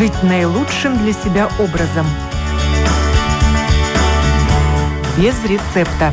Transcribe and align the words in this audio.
жить 0.00 0.22
наилучшим 0.22 0.96
для 0.96 1.12
себя 1.12 1.50
образом. 1.58 2.06
Без 5.18 5.34
рецепта. 5.44 6.10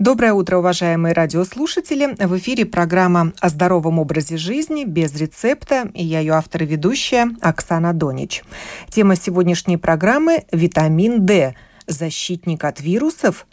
Доброе 0.00 0.32
утро, 0.32 0.58
уважаемые 0.58 1.14
радиослушатели. 1.14 2.16
В 2.18 2.36
эфире 2.38 2.66
программа 2.66 3.32
о 3.38 3.50
здоровом 3.50 4.00
образе 4.00 4.36
жизни 4.36 4.82
без 4.82 5.14
рецепта. 5.14 5.92
И 5.94 6.04
я 6.04 6.18
ее 6.18 6.32
автор 6.32 6.64
и 6.64 6.66
ведущая 6.66 7.28
Оксана 7.40 7.92
Донич. 7.92 8.42
Тема 8.88 9.14
сегодняшней 9.14 9.76
программы– 9.76 10.46
витамин 10.50 11.24
D– 11.24 11.54
защитник 11.86 12.64
от 12.64 12.80
вирусов 12.80 13.46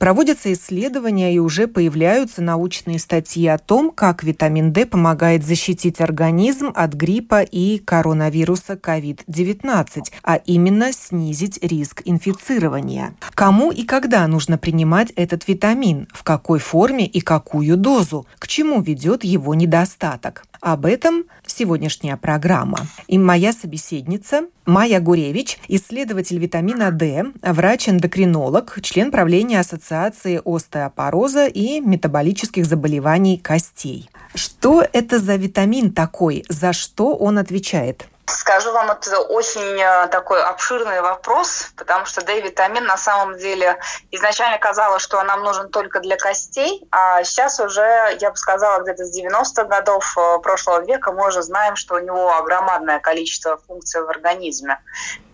Проводятся 0.00 0.50
исследования 0.54 1.34
и 1.34 1.38
уже 1.38 1.66
появляются 1.66 2.40
научные 2.40 2.98
статьи 2.98 3.46
о 3.46 3.58
том, 3.58 3.90
как 3.90 4.24
витамин 4.24 4.72
D 4.72 4.86
помогает 4.86 5.44
защитить 5.44 6.00
организм 6.00 6.72
от 6.74 6.94
гриппа 6.94 7.42
и 7.42 7.76
коронавируса 7.76 8.80
COVID-19, 8.82 10.04
а 10.22 10.36
именно 10.36 10.94
снизить 10.94 11.62
риск 11.62 12.00
инфицирования. 12.06 13.14
Кому 13.34 13.70
и 13.72 13.82
когда 13.82 14.26
нужно 14.26 14.56
принимать 14.56 15.12
этот 15.16 15.46
витамин, 15.46 16.08
в 16.14 16.22
какой 16.22 16.60
форме 16.60 17.04
и 17.06 17.20
какую 17.20 17.76
дозу, 17.76 18.26
к 18.38 18.48
чему 18.48 18.80
ведет 18.80 19.22
его 19.22 19.54
недостаток. 19.54 20.44
Об 20.60 20.84
этом 20.84 21.24
сегодняшняя 21.46 22.18
программа. 22.18 22.86
И 23.08 23.18
моя 23.18 23.54
собеседница 23.54 24.42
Майя 24.66 25.00
Гуревич, 25.00 25.58
исследователь 25.68 26.38
витамина 26.38 26.90
D, 26.90 27.32
врач-эндокринолог, 27.42 28.78
член 28.82 29.10
правления 29.10 29.60
Ассоциации 29.60 30.42
остеопороза 30.44 31.46
и 31.46 31.80
метаболических 31.80 32.66
заболеваний 32.66 33.38
костей. 33.38 34.10
Что 34.34 34.84
это 34.92 35.18
за 35.18 35.36
витамин 35.36 35.92
такой? 35.92 36.44
За 36.50 36.74
что 36.74 37.16
он 37.16 37.38
отвечает? 37.38 38.06
Скажу 38.30 38.72
вам, 38.72 38.90
это 38.92 39.18
очень 39.18 39.80
э, 39.80 40.06
такой 40.08 40.40
обширный 40.42 41.00
вопрос, 41.00 41.72
потому 41.76 42.06
что 42.06 42.24
D-витамин 42.24 42.84
на 42.84 42.96
самом 42.96 43.36
деле 43.36 43.78
изначально 44.12 44.58
казалось, 44.58 45.02
что 45.02 45.18
он 45.18 45.26
нам 45.26 45.42
нужен 45.42 45.68
только 45.68 45.98
для 46.00 46.16
костей, 46.16 46.86
а 46.92 47.24
сейчас 47.24 47.58
уже, 47.58 48.16
я 48.20 48.30
бы 48.30 48.36
сказала, 48.36 48.82
где-то 48.82 49.04
с 49.04 49.18
90-х 49.18 49.64
годов 49.64 50.16
э, 50.16 50.38
прошлого 50.42 50.84
века 50.84 51.10
мы 51.10 51.26
уже 51.26 51.42
знаем, 51.42 51.74
что 51.74 51.96
у 51.96 51.98
него 51.98 52.36
огромадное 52.36 53.00
количество 53.00 53.56
функций 53.66 54.02
в 54.02 54.08
организме. 54.08 54.80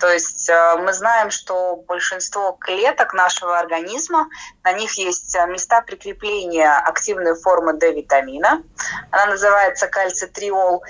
То 0.01 0.09
есть 0.09 0.49
э, 0.49 0.77
мы 0.79 0.95
знаем, 0.95 1.31
что 1.31 1.77
большинство 1.87 2.53
клеток 2.53 3.13
нашего 3.13 3.59
организма, 3.59 4.29
на 4.65 4.73
них 4.73 4.93
есть 4.95 5.37
места 5.49 5.83
прикрепления 5.83 6.73
активной 6.73 7.35
формы 7.35 7.75
D-витамина. 7.75 8.63
Она 9.11 9.27
называется 9.27 9.87
кальцитриол. 9.87 10.83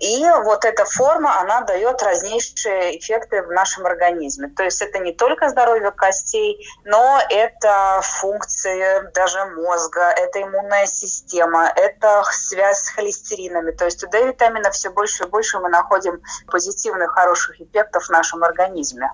И 0.00 0.26
вот 0.44 0.64
эта 0.64 0.86
форма, 0.86 1.40
она 1.40 1.60
дает 1.60 2.02
разнейшие 2.02 2.98
эффекты 2.98 3.42
в 3.42 3.52
нашем 3.52 3.84
организме. 3.84 4.48
То 4.48 4.64
есть 4.64 4.80
это 4.80 4.98
не 4.98 5.12
только 5.12 5.50
здоровье 5.50 5.90
костей, 5.90 6.66
но 6.84 7.20
это 7.28 8.00
функции 8.02 9.10
даже 9.12 9.44
мозга, 9.56 10.10
это 10.16 10.42
иммунная 10.42 10.86
система, 10.86 11.70
это 11.76 12.22
связь 12.30 12.78
с 12.78 12.88
холестеринами. 12.90 13.72
То 13.72 13.84
есть 13.84 14.02
у 14.02 14.08
D-витамина 14.08 14.70
все 14.70 14.88
больше 14.88 15.24
и 15.24 15.26
больше 15.26 15.58
мы 15.58 15.68
находим 15.68 16.22
позитивных, 16.46 17.12
хороших 17.12 17.60
эффектов 17.60 18.04
в 18.04 18.10
нашем 18.10 18.42
организме. 18.42 19.10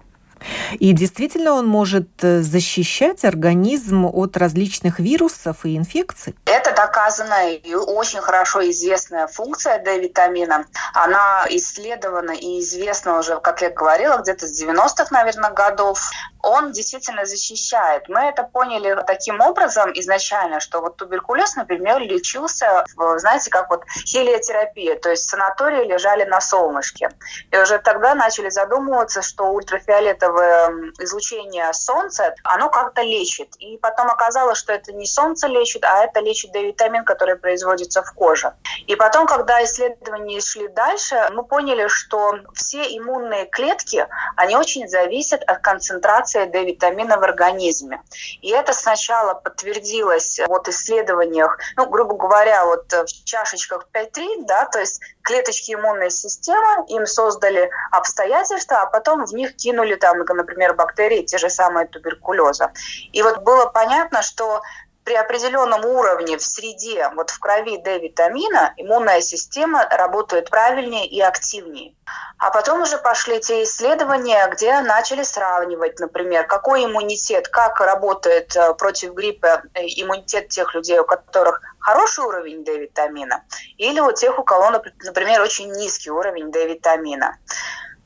И 0.78 0.92
действительно 0.92 1.52
он 1.52 1.66
может 1.66 2.08
э, 2.22 2.40
защищать 2.40 3.24
организм 3.24 4.06
от 4.06 4.36
различных 4.36 4.98
вирусов 4.98 5.64
и 5.64 5.76
инфекций? 5.76 6.34
Это 6.44 6.72
доказанная 6.74 7.52
и 7.54 7.74
очень 7.74 8.20
хорошо 8.20 8.68
известная 8.70 9.26
функция 9.26 9.78
D-витамина. 9.78 10.66
Она 10.94 11.46
исследована 11.50 12.32
и 12.32 12.60
известна 12.60 13.18
уже, 13.18 13.40
как 13.40 13.62
я 13.62 13.70
говорила, 13.70 14.18
где-то 14.18 14.46
с 14.46 14.62
90-х, 14.62 15.06
наверное, 15.10 15.50
годов. 15.50 16.10
Он 16.48 16.72
действительно 16.72 17.24
защищает. 17.24 18.08
Мы 18.08 18.20
это 18.20 18.44
поняли 18.44 18.96
таким 19.06 19.40
образом 19.40 19.90
изначально, 19.94 20.60
что 20.60 20.80
вот 20.80 20.96
туберкулез, 20.96 21.56
например, 21.56 21.98
лечился, 22.00 22.84
знаете, 23.16 23.50
как 23.50 23.68
вот 23.70 23.82
хелиотерапия, 24.06 24.96
то 24.96 25.10
есть 25.10 25.28
санатории 25.28 25.84
лежали 25.84 26.24
на 26.24 26.40
солнышке. 26.40 27.08
И 27.50 27.58
уже 27.58 27.78
тогда 27.78 28.14
начали 28.14 28.48
задумываться, 28.48 29.22
что 29.22 29.44
ультрафиолетовый 29.50 29.96
фиолетовое 29.96 30.92
излучение 30.98 31.72
солнца, 31.72 32.34
оно 32.44 32.68
как-то 32.68 33.02
лечит. 33.02 33.48
И 33.58 33.78
потом 33.78 34.08
оказалось, 34.08 34.58
что 34.58 34.72
это 34.72 34.92
не 34.92 35.06
солнце 35.06 35.46
лечит, 35.48 35.84
а 35.84 36.04
это 36.04 36.20
лечит 36.20 36.52
D-витамин, 36.52 37.04
который 37.04 37.36
производится 37.36 38.02
в 38.02 38.12
коже. 38.12 38.52
И 38.86 38.96
потом, 38.96 39.26
когда 39.26 39.62
исследования 39.64 40.40
шли 40.40 40.68
дальше, 40.68 41.16
мы 41.32 41.44
поняли, 41.44 41.88
что 41.88 42.34
все 42.54 42.82
иммунные 42.82 43.46
клетки, 43.46 44.06
они 44.36 44.56
очень 44.56 44.88
зависят 44.88 45.42
от 45.42 45.60
концентрации 45.60 46.35
D-витамина 46.44 47.16
в 47.16 47.22
организме. 47.22 48.02
И 48.42 48.50
это 48.50 48.74
сначала 48.74 49.34
подтвердилось 49.34 50.40
вот 50.46 50.68
исследованиях, 50.68 51.58
ну, 51.76 51.88
грубо 51.88 52.14
говоря, 52.14 52.66
вот 52.66 52.92
в 52.92 53.24
чашечках 53.24 53.88
5-3, 53.94 54.44
да, 54.46 54.66
то 54.66 54.80
есть 54.80 55.00
клеточки 55.22 55.72
иммунной 55.72 56.10
системы, 56.10 56.84
им 56.88 57.06
создали 57.06 57.70
обстоятельства, 57.90 58.82
а 58.82 58.86
потом 58.86 59.24
в 59.24 59.32
них 59.32 59.56
кинули 59.56 59.94
там, 59.94 60.18
например, 60.18 60.74
бактерии, 60.74 61.22
те 61.22 61.38
же 61.38 61.48
самые 61.48 61.86
туберкулеза. 61.86 62.72
И 63.12 63.22
вот 63.22 63.38
было 63.38 63.66
понятно, 63.66 64.22
что 64.22 64.62
при 65.06 65.14
определенном 65.14 65.84
уровне 65.84 66.36
в 66.36 66.42
среде, 66.42 67.08
вот 67.14 67.30
в 67.30 67.38
крови 67.38 67.76
D-витамина, 67.76 68.74
иммунная 68.76 69.20
система 69.20 69.86
работает 69.88 70.50
правильнее 70.50 71.06
и 71.06 71.20
активнее. 71.20 71.94
А 72.38 72.50
потом 72.50 72.82
уже 72.82 72.98
пошли 72.98 73.40
те 73.40 73.62
исследования, 73.62 74.48
где 74.52 74.80
начали 74.80 75.22
сравнивать, 75.22 76.00
например, 76.00 76.48
какой 76.48 76.84
иммунитет, 76.84 77.46
как 77.46 77.78
работает 77.78 78.56
э, 78.56 78.74
против 78.74 79.14
гриппа 79.14 79.62
э, 79.74 79.82
иммунитет 79.84 80.48
тех 80.48 80.74
людей, 80.74 80.98
у 80.98 81.04
которых 81.04 81.60
хороший 81.78 82.24
уровень 82.24 82.64
D-витамина, 82.64 83.44
или 83.78 84.00
у 84.00 84.10
тех, 84.10 84.36
у 84.40 84.42
кого, 84.42 84.70
например, 84.70 85.40
очень 85.40 85.70
низкий 85.70 86.10
уровень 86.10 86.50
D-витамина. 86.50 87.38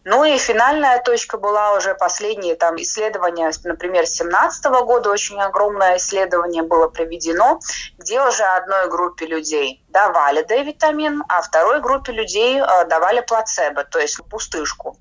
Ну 0.04 0.24
и 0.24 0.38
финальная 0.38 1.02
точка 1.02 1.36
была 1.36 1.74
уже 1.74 1.94
последние 1.94 2.54
там 2.54 2.76
исследования, 2.76 3.52
например, 3.64 4.04
2017 4.04 4.64
года 4.84 5.10
очень 5.10 5.38
огромное 5.40 5.98
исследование 5.98 6.62
было 6.62 6.88
проведено, 6.88 7.60
где 7.98 8.22
уже 8.22 8.42
одной 8.44 8.88
группе 8.88 9.26
людей 9.26 9.84
давали 9.88 10.42
D-витамин, 10.42 11.22
а 11.28 11.42
второй 11.42 11.82
группе 11.82 12.12
людей 12.12 12.60
э, 12.60 12.84
давали 12.86 13.20
плацебо, 13.20 13.84
то 13.84 13.98
есть 13.98 14.18
пустышку. 14.30 14.96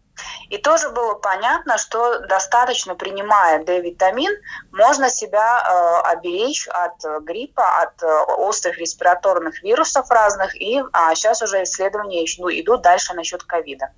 И 0.50 0.58
тоже 0.58 0.90
было 0.90 1.14
понятно, 1.14 1.78
что 1.78 2.20
достаточно 2.28 2.94
принимая 2.94 3.64
D-витамин, 3.64 4.36
можно 4.74 5.10
себя 5.10 5.64
э, 5.64 6.10
оберечь 6.12 6.68
от 6.68 7.24
гриппа, 7.24 7.84
от 7.84 8.04
э, 8.04 8.08
острых 8.38 8.78
респираторных 8.78 9.64
вирусов 9.64 10.12
разных. 10.12 10.60
И 10.62 10.84
а 10.92 11.16
сейчас 11.16 11.42
уже 11.42 11.64
исследования 11.64 12.26
ну, 12.38 12.50
идут 12.50 12.82
дальше 12.82 13.14
насчет 13.14 13.44
ковида. 13.44 13.94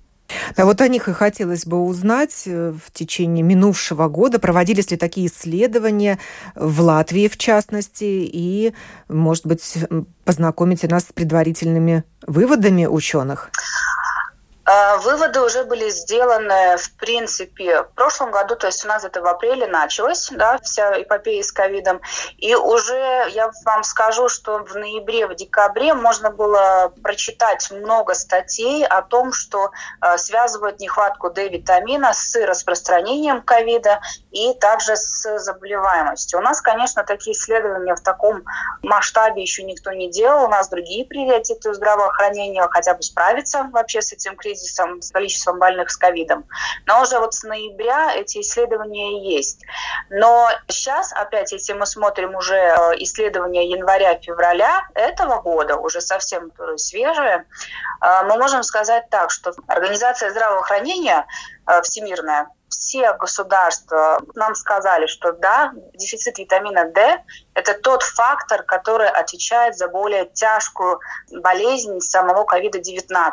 А 0.56 0.64
вот 0.64 0.80
о 0.80 0.88
них 0.88 1.08
и 1.08 1.12
хотелось 1.12 1.66
бы 1.66 1.84
узнать 1.84 2.44
э, 2.46 2.72
в 2.72 2.90
течение 2.92 3.42
минувшего 3.42 4.08
года. 4.08 4.38
Проводились 4.38 4.90
ли 4.90 4.96
такие 4.96 5.26
исследования 5.26 6.18
в 6.54 6.80
Латвии, 6.80 7.28
в 7.28 7.36
частности, 7.36 8.04
и, 8.04 8.74
может 9.08 9.46
быть, 9.46 9.78
познакомите 10.24 10.88
нас 10.88 11.04
с 11.04 11.12
предварительными 11.12 12.04
выводами 12.26 12.86
ученых? 12.86 13.50
А, 14.64 14.96
выводы 14.98 15.40
уже 15.40 15.64
были 15.64 15.88
сделаны, 15.90 16.76
в 16.76 16.96
принципе, 16.96 17.82
в 17.82 17.94
прошлом 17.94 18.30
году, 18.30 18.54
то 18.54 18.68
есть 18.68 18.84
у 18.84 18.88
нас 18.88 19.04
это 19.04 19.20
в 19.20 19.26
апреле 19.26 19.66
началось, 19.66 20.28
да, 20.30 20.58
вся 20.58 21.02
эпопея 21.02 21.42
с 21.42 21.50
ковидом, 21.50 22.00
и 22.38 22.54
уже 22.54 23.24
я 23.30 23.50
вам 23.64 23.82
скажу, 23.82 24.28
что 24.28 24.58
в 24.58 24.76
ноябре, 24.76 25.26
в 25.26 25.34
декабре 25.34 25.94
можно 25.94 26.30
было 26.30 26.92
прочитать 27.02 27.70
много 27.72 28.14
статей 28.14 28.86
о 28.86 29.02
том, 29.02 29.32
что 29.32 29.72
э, 30.00 30.16
связывают 30.16 30.78
нехватку 30.78 31.30
D-витамина 31.30 32.12
с 32.12 32.36
распространением 32.36 33.42
ковида 33.42 34.00
и 34.30 34.54
также 34.54 34.94
с 34.94 35.38
заболеваемостью. 35.40 36.38
У 36.38 36.42
нас, 36.42 36.60
конечно, 36.60 37.02
такие 37.02 37.34
исследования 37.34 37.96
в 37.96 38.00
таком 38.00 38.44
масштабе 38.82 39.42
еще 39.42 39.64
никто 39.64 39.90
не 39.90 40.08
делал, 40.08 40.44
у 40.44 40.48
нас 40.48 40.68
другие 40.68 41.04
приоритеты 41.04 41.74
здравоохранения 41.74 42.66
хотя 42.70 42.94
бы 42.94 43.02
справиться 43.02 43.68
вообще 43.72 44.00
с 44.00 44.12
этим 44.12 44.36
кризисом, 44.36 44.51
кризисом, 44.52 45.00
с 45.00 45.10
количеством 45.10 45.58
больных 45.58 45.90
с 45.90 45.96
ковидом. 45.96 46.44
Но 46.86 47.02
уже 47.02 47.18
вот 47.18 47.34
с 47.34 47.42
ноября 47.42 48.14
эти 48.14 48.40
исследования 48.40 49.36
есть. 49.36 49.64
Но 50.10 50.48
сейчас, 50.68 51.12
опять, 51.12 51.52
если 51.52 51.72
мы 51.72 51.86
смотрим 51.86 52.34
уже 52.34 52.54
э, 52.54 52.74
исследования 52.98 53.68
января-февраля 53.70 54.88
этого 54.94 55.40
года, 55.40 55.76
уже 55.76 56.00
совсем 56.00 56.52
свежие, 56.76 57.46
э, 58.00 58.24
мы 58.24 58.36
можем 58.36 58.62
сказать 58.62 59.08
так, 59.10 59.30
что 59.30 59.52
Организация 59.66 60.30
здравоохранения 60.30 61.26
э, 61.66 61.82
всемирная 61.82 62.48
все 62.68 63.12
государства 63.14 64.18
нам 64.34 64.54
сказали, 64.54 65.06
что 65.06 65.32
да, 65.32 65.72
дефицит 65.92 66.38
витамина 66.38 66.90
D– 66.90 67.22
это 67.54 67.74
тот 67.74 68.02
фактор, 68.02 68.62
который 68.62 69.08
отвечает 69.08 69.76
за 69.76 69.88
более 69.88 70.24
тяжкую 70.24 70.98
болезнь 71.30 72.00
самого 72.00 72.46
COVID-19 72.46 73.28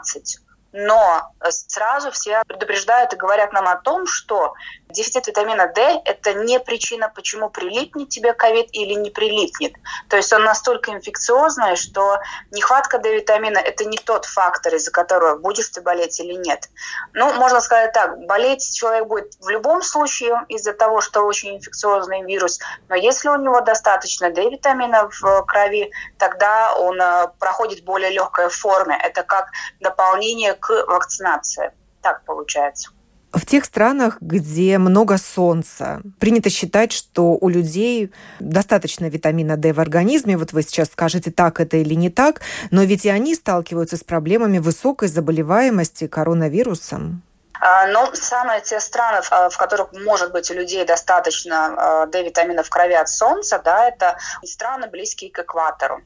Но 0.71 1.31
сразу 1.49 2.11
все 2.11 2.43
предупреждают 2.47 3.13
и 3.13 3.17
говорят 3.17 3.53
нам 3.53 3.67
о 3.67 3.77
том, 3.77 4.05
что 4.05 4.53
дефицит 4.89 5.27
витамина 5.27 5.67
D– 5.67 6.01
это 6.05 6.33
не 6.33 6.59
причина, 6.59 7.11
почему 7.13 7.49
прилипнет 7.49 8.09
тебе 8.09 8.33
ковид 8.33 8.67
или 8.71 8.93
не 8.93 9.11
прилипнет. 9.11 9.73
То 10.09 10.17
есть 10.17 10.33
он 10.33 10.43
настолько 10.43 10.91
инфекциозный, 10.91 11.75
что 11.75 12.19
нехватка 12.51 12.97
D-витамина– 12.97 13.57
это 13.59 13.85
не 13.85 13.97
тот 13.97 14.25
фактор, 14.25 14.75
из-за 14.75 14.91
которого 14.91 15.37
будешь 15.37 15.69
ты 15.69 15.81
болеть 15.81 16.19
или 16.19 16.33
нет. 16.33 16.69
Ну, 17.13 17.33
можно 17.33 17.61
сказать 17.61 17.93
так, 17.93 18.19
болеть 18.25 18.73
человек 18.73 19.07
будет 19.07 19.35
в 19.39 19.49
любом 19.49 19.83
случае 19.83 20.41
из-за 20.49 20.73
того, 20.73 21.01
что 21.01 21.21
очень 21.21 21.57
инфекциозный 21.57 22.23
вирус, 22.23 22.59
но 22.87 22.95
если 22.95 23.29
у 23.29 23.35
него 23.35 23.61
достаточно 23.61 24.31
D-витамина 24.31 25.09
в 25.09 25.43
крови, 25.45 25.91
тогда 26.17 26.75
он 26.75 26.99
э, 26.99 27.27
проходит 27.39 27.83
более 27.83 28.09
легкой 28.09 28.49
форме. 28.49 28.99
Это 29.03 29.23
как 29.23 29.49
дополнение 29.79 30.53
к 30.53 30.69
вакцинации. 30.87 31.71
Так 32.01 32.23
получается. 32.25 32.91
В 33.31 33.45
тех 33.45 33.63
странах, 33.63 34.17
где 34.21 34.79
много 34.79 35.17
солнца, 35.17 36.01
принято 36.19 36.49
считать, 36.49 36.91
что 36.91 37.37
у 37.39 37.47
людей 37.47 38.11
достаточно 38.39 39.05
витамина 39.05 39.55
D 39.55 39.71
в 39.71 39.79
организме. 39.79 40.35
Вот 40.35 40.51
вы 40.51 40.63
сейчас 40.63 40.87
скажете, 40.87 41.29
так 41.29 41.59
это 41.59 41.77
или 41.77 41.93
не 41.93 42.09
так, 42.09 42.41
но 42.71 42.83
ведь 42.83 43.05
и 43.05 43.09
они 43.09 43.35
сталкиваются 43.35 43.97
с 43.97 44.03
проблемами 44.03 44.57
высокой 44.57 45.09
заболеваемости 45.09 46.07
коронавирусом. 46.07 47.21
А, 47.61 47.87
но 47.87 48.09
самые 48.13 48.61
те 48.61 48.79
страны, 48.79 49.21
в 49.21 49.57
которых 49.57 49.93
может 49.93 50.31
быть 50.31 50.49
у 50.49 50.55
людей 50.55 50.83
достаточно 50.85 52.07
D-витамина 52.11 52.63
в 52.63 52.69
крови 52.69 52.93
от 52.93 53.09
солнца, 53.09 53.61
да, 53.63 53.87
это 53.89 54.17
страны 54.43 54.87
близкие 54.87 55.29
к 55.29 55.39
экватору. 55.39 56.01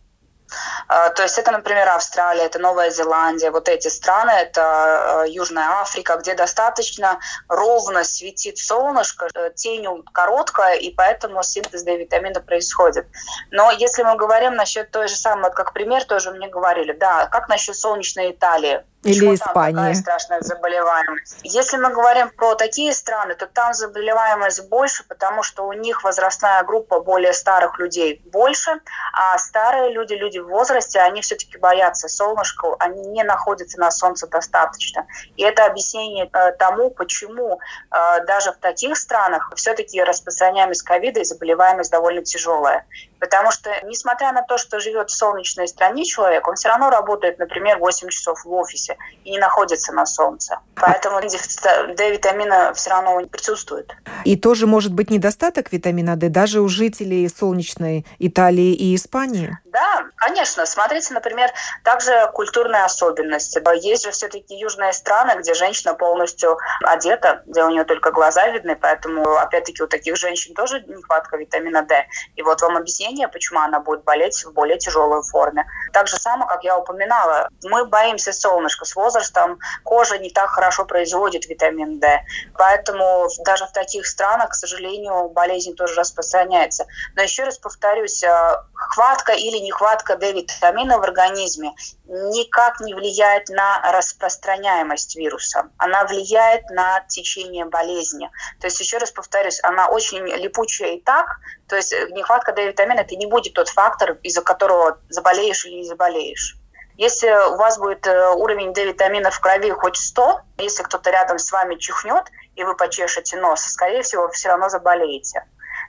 А, 0.88 1.10
то 1.10 1.24
есть 1.24 1.38
это, 1.38 1.52
например, 1.52 1.90
Австралия, 1.90 2.44
это 2.44 2.60
Новая 2.60 2.90
Зеландия, 2.90 3.52
вот 3.52 3.70
эти 3.70 3.88
страны, 3.88 4.32
это 4.32 5.24
э, 5.26 5.30
Южная 5.30 5.82
Африка, 5.82 6.18
где 6.18 6.36
достаточно 6.36 7.20
ровно 7.48 8.04
светит 8.04 8.58
солнышко, 8.58 9.30
э, 9.34 9.52
тень 9.56 9.88
короткая, 10.12 10.76
и 10.76 10.94
поэтому 10.94 11.44
синтез 11.44 11.84
D-витамина 11.84 12.42
происходит. 12.42 13.08
Но 13.52 13.72
если 13.72 14.04
мы 14.04 14.16
говорим 14.16 14.56
насчет 14.56 14.92
той 14.92 15.08
же 15.08 15.16
самой, 15.16 15.52
как 15.52 15.74
пример 15.74 16.04
тоже 16.06 16.32
мне 16.32 16.48
говорили, 16.48 16.94
да, 16.94 17.28
как 17.28 17.50
насчет 17.50 17.76
солнечной 17.76 18.32
Италии? 18.32 18.84
Или 19.04 19.16
Почему 19.16 19.34
Испания. 19.34 19.74
Там 19.74 19.76
такая 19.76 19.94
страшная 19.96 20.42
заболеваемость? 20.42 21.40
Если 21.44 21.78
мы 21.78 21.90
говорим 21.90 22.30
про 22.30 22.56
такие 22.56 22.94
страны, 22.94 23.36
то 23.36 23.48
там 23.48 23.74
заболеваемость 23.74 24.70
больше, 24.70 25.04
потому 25.04 25.44
что 25.44 25.68
у 25.68 25.74
них 25.74 26.04
возрастная 26.04 26.64
группа 26.64 27.02
более 27.02 27.34
старых 27.34 27.80
людей 27.80 28.22
больше, 28.26 28.80
а 29.12 29.38
старые 29.38 29.92
люди, 29.92 30.14
люди 30.14 30.40
в 30.40 30.48
возрасте, 30.48 31.00
они 31.00 31.22
все-таки 31.22 31.58
боятся 31.58 32.08
солнышка, 32.08 32.76
они 32.80 33.06
не 33.08 33.24
находятся 33.24 33.78
на 33.78 33.92
солнце 33.92 34.28
достаточно. 34.28 35.06
И 35.36 35.44
это 35.44 35.66
объяснение 35.66 36.30
э, 36.32 36.52
тому, 36.54 36.90
почему 36.90 37.60
э, 37.92 38.26
даже 38.26 38.54
в 38.54 38.58
таких 38.58 38.98
странах 38.98 39.52
все-таки 39.56 40.02
распространяемость 40.02 40.84
ковида 40.84 41.20
и 41.20 41.26
заболеваемость 41.26 41.92
довольно 41.92 42.24
тяжелая. 42.24 42.86
Потому 43.24 43.52
что, 43.52 43.70
несмотря 43.86 44.34
на 44.34 44.42
то, 44.42 44.58
что 44.58 44.82
живет 44.82 45.10
в 45.10 45.16
солнечной 45.16 45.70
стране 45.70 46.04
человек, 46.04 46.46
он 46.46 46.56
все 46.56 46.68
равно 46.68 46.90
работает, 46.90 47.40
например, 47.40 47.78
8 47.78 48.10
часов 48.10 48.44
в 48.44 48.52
офисе 48.52 48.98
и 49.24 49.32
не 49.32 49.38
находится 49.38 49.94
на 49.94 50.06
солнце. 50.06 50.60
Поэтому 50.76 51.22
D-витамина 51.22 52.74
все 52.74 52.90
равно 52.90 53.26
присутствует. 53.28 53.96
И 54.26 54.36
тоже 54.36 54.68
может 54.68 54.92
быть 54.92 55.10
недостаток 55.10 55.72
витамина 55.72 56.18
D 56.18 56.28
даже 56.28 56.60
у 56.60 56.68
жителей 56.68 57.30
солнечной 57.30 58.06
Италии 58.20 58.74
и 58.74 58.94
Испании? 58.94 59.58
Да, 59.72 60.04
конечно. 60.18 60.66
Смотрите, 60.66 61.14
например, 61.14 61.50
также 61.86 62.30
культурные 62.34 62.84
особенности. 62.84 63.64
Есть 63.82 64.04
же 64.04 64.12
все-таки 64.12 64.54
южные 64.56 64.92
страны, 64.92 65.40
где 65.40 65.54
женщина 65.54 65.94
полностью 65.94 66.58
одета, 66.84 67.42
где 67.46 67.64
у 67.64 67.70
нее 67.70 67.86
только 67.86 68.12
глаза 68.12 68.50
видны, 68.50 68.76
поэтому, 68.76 69.38
опять-таки, 69.38 69.82
у 69.82 69.88
таких 69.88 70.18
женщин 70.18 70.54
тоже 70.54 70.84
нехватка 70.86 71.38
витамина 71.38 71.84
D. 71.84 72.06
И 72.36 72.42
вот 72.42 72.62
вам 72.62 72.76
объяснение, 72.76 73.13
почему 73.28 73.60
она 73.60 73.80
будет 73.80 74.04
болеть 74.04 74.44
в 74.44 74.54
более 74.54 74.78
тяжелой 74.78 75.22
форме. 75.24 75.66
Так 75.92 76.08
же 76.08 76.18
само, 76.18 76.46
как 76.46 76.64
я 76.64 76.78
упоминала, 76.78 77.50
мы 77.64 77.86
боимся 77.86 78.34
солнышка. 78.34 78.86
С 78.86 78.96
возрастом 78.96 79.60
кожа 79.84 80.18
не 80.18 80.30
так 80.30 80.50
хорошо 80.50 80.86
производит 80.86 81.46
витамин 81.48 82.00
D. 82.00 82.24
Поэтому 82.58 83.28
даже 83.46 83.66
в 83.66 83.72
таких 83.72 84.08
странах, 84.08 84.50
к 84.50 84.56
сожалению, 84.56 85.30
болезнь 85.30 85.76
тоже 85.76 85.96
распространяется. 85.96 86.86
Но 87.16 87.22
еще 87.22 87.44
раз 87.44 87.58
повторюсь, 87.58 88.24
э, 88.24 88.58
хватка 88.74 89.34
или 89.34 89.58
нехватка 89.58 90.16
D-витамина 90.18 90.98
в 90.98 91.04
организме 91.04 91.74
никак 92.06 92.80
не 92.82 92.94
влияет 92.94 93.50
на 93.50 93.92
распространяемость 93.92 95.16
вируса. 95.16 95.70
Она 95.78 96.06
влияет 96.06 96.70
на 96.70 97.02
течение 97.08 97.66
болезни. 97.66 98.30
То 98.60 98.68
есть, 98.68 98.80
еще 98.80 98.98
раз 98.98 99.12
повторюсь, 99.12 99.60
она 99.64 99.88
очень 99.88 100.26
липучая 100.26 100.96
и 100.96 101.02
так. 101.02 101.38
То 101.68 101.78
есть 101.78 101.94
нехватка 102.12 102.52
D-витамина– 102.52 103.03
это 103.04 103.16
не 103.16 103.26
будет 103.26 103.54
тот 103.54 103.70
фактор, 103.70 104.18
из-за 104.24 104.42
которого 104.42 104.98
заболеешь 105.10 105.66
или 105.66 105.76
не 105.76 105.86
заболеешь. 105.86 106.58
Если 106.96 107.30
у 107.52 107.58
вас 107.58 107.78
будет 107.78 108.06
э, 108.06 108.30
уровень 108.30 108.74
D-витамина 108.74 109.32
в 109.32 109.40
крови 109.40 109.72
хоть 109.72 109.98
100, 109.98 110.42
если 110.58 110.84
кто-то 110.84 111.10
рядом 111.10 111.40
с 111.40 111.52
вами 111.52 111.76
чихнет, 111.76 112.26
и 112.56 112.64
вы 112.64 112.76
почешете 112.76 113.38
нос, 113.38 113.62
скорее 113.62 114.04
всего, 114.04 114.30
все 114.30 114.50
равно 114.50 114.70
заболеете. 114.70 115.44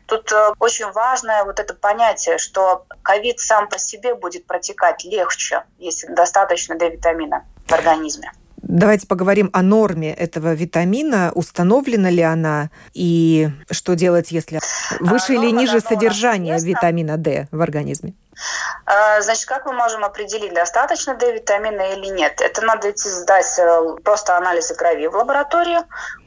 Тут 0.06 0.32
э, 0.32 0.52
очень 0.58 0.90
важное 0.93 1.44
вот 1.44 1.61
это 1.61 1.75
понятие, 1.75 2.38
что 2.38 2.87
ковид 3.02 3.38
сам 3.38 3.69
по 3.69 3.78
себе 3.78 4.14
будет 4.14 4.46
протекать 4.46 5.05
легче, 5.05 5.64
если 5.78 6.06
достаточно 6.06 6.75
D-витамина 6.75 7.44
в 7.66 7.72
организме. 7.72 8.32
Давайте 8.75 9.06
поговорим 9.06 9.50
о 9.53 9.62
норме 9.62 10.12
этого 10.12 10.53
витамина. 10.53 11.31
Установлена 11.37 12.11
ли 12.11 12.23
она? 12.23 12.71
И 12.93 13.49
что 13.71 13.94
делать, 13.94 14.32
если 14.32 14.59
выше 14.99 15.26
а, 15.31 15.35
или 15.35 15.53
ниже 15.53 15.79
содержание 15.79 16.59
витамина 16.59 17.17
D 17.17 17.47
в 17.53 17.62
организме? 17.62 18.15
А, 18.85 19.21
значит, 19.21 19.47
как 19.47 19.65
мы 19.67 19.75
можем 19.75 20.05
определить, 20.05 20.53
достаточно 20.53 21.15
D-витамина 21.15 21.93
или 21.93 22.09
нет? 22.09 22.41
Это 22.41 22.62
надо 22.62 22.91
идти 22.91 23.09
сдать 23.09 23.59
э, 23.59 23.97
просто 24.03 24.37
анализы 24.37 24.75
крови 24.75 25.06
в 25.06 25.15
лаборатории. 25.15 25.79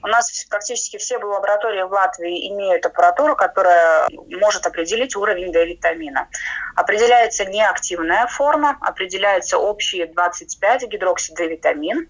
У 0.03 0.07
нас 0.07 0.45
практически 0.49 0.97
все 0.97 1.17
лаборатории 1.17 1.81
в 1.81 1.91
Латвии 1.91 2.49
имеют 2.49 2.85
аппаратуру, 2.85 3.35
которая 3.35 4.07
может 4.39 4.65
определить 4.65 5.15
уровень 5.15 5.51
D-витамина. 5.51 6.27
Определяется 6.75 7.45
неактивная 7.45 8.27
форма, 8.27 8.77
определяется 8.81 9.57
общий 9.57 10.05
25 10.05 10.87
гидроксид 10.87 11.35
D-витамин. 11.35 12.09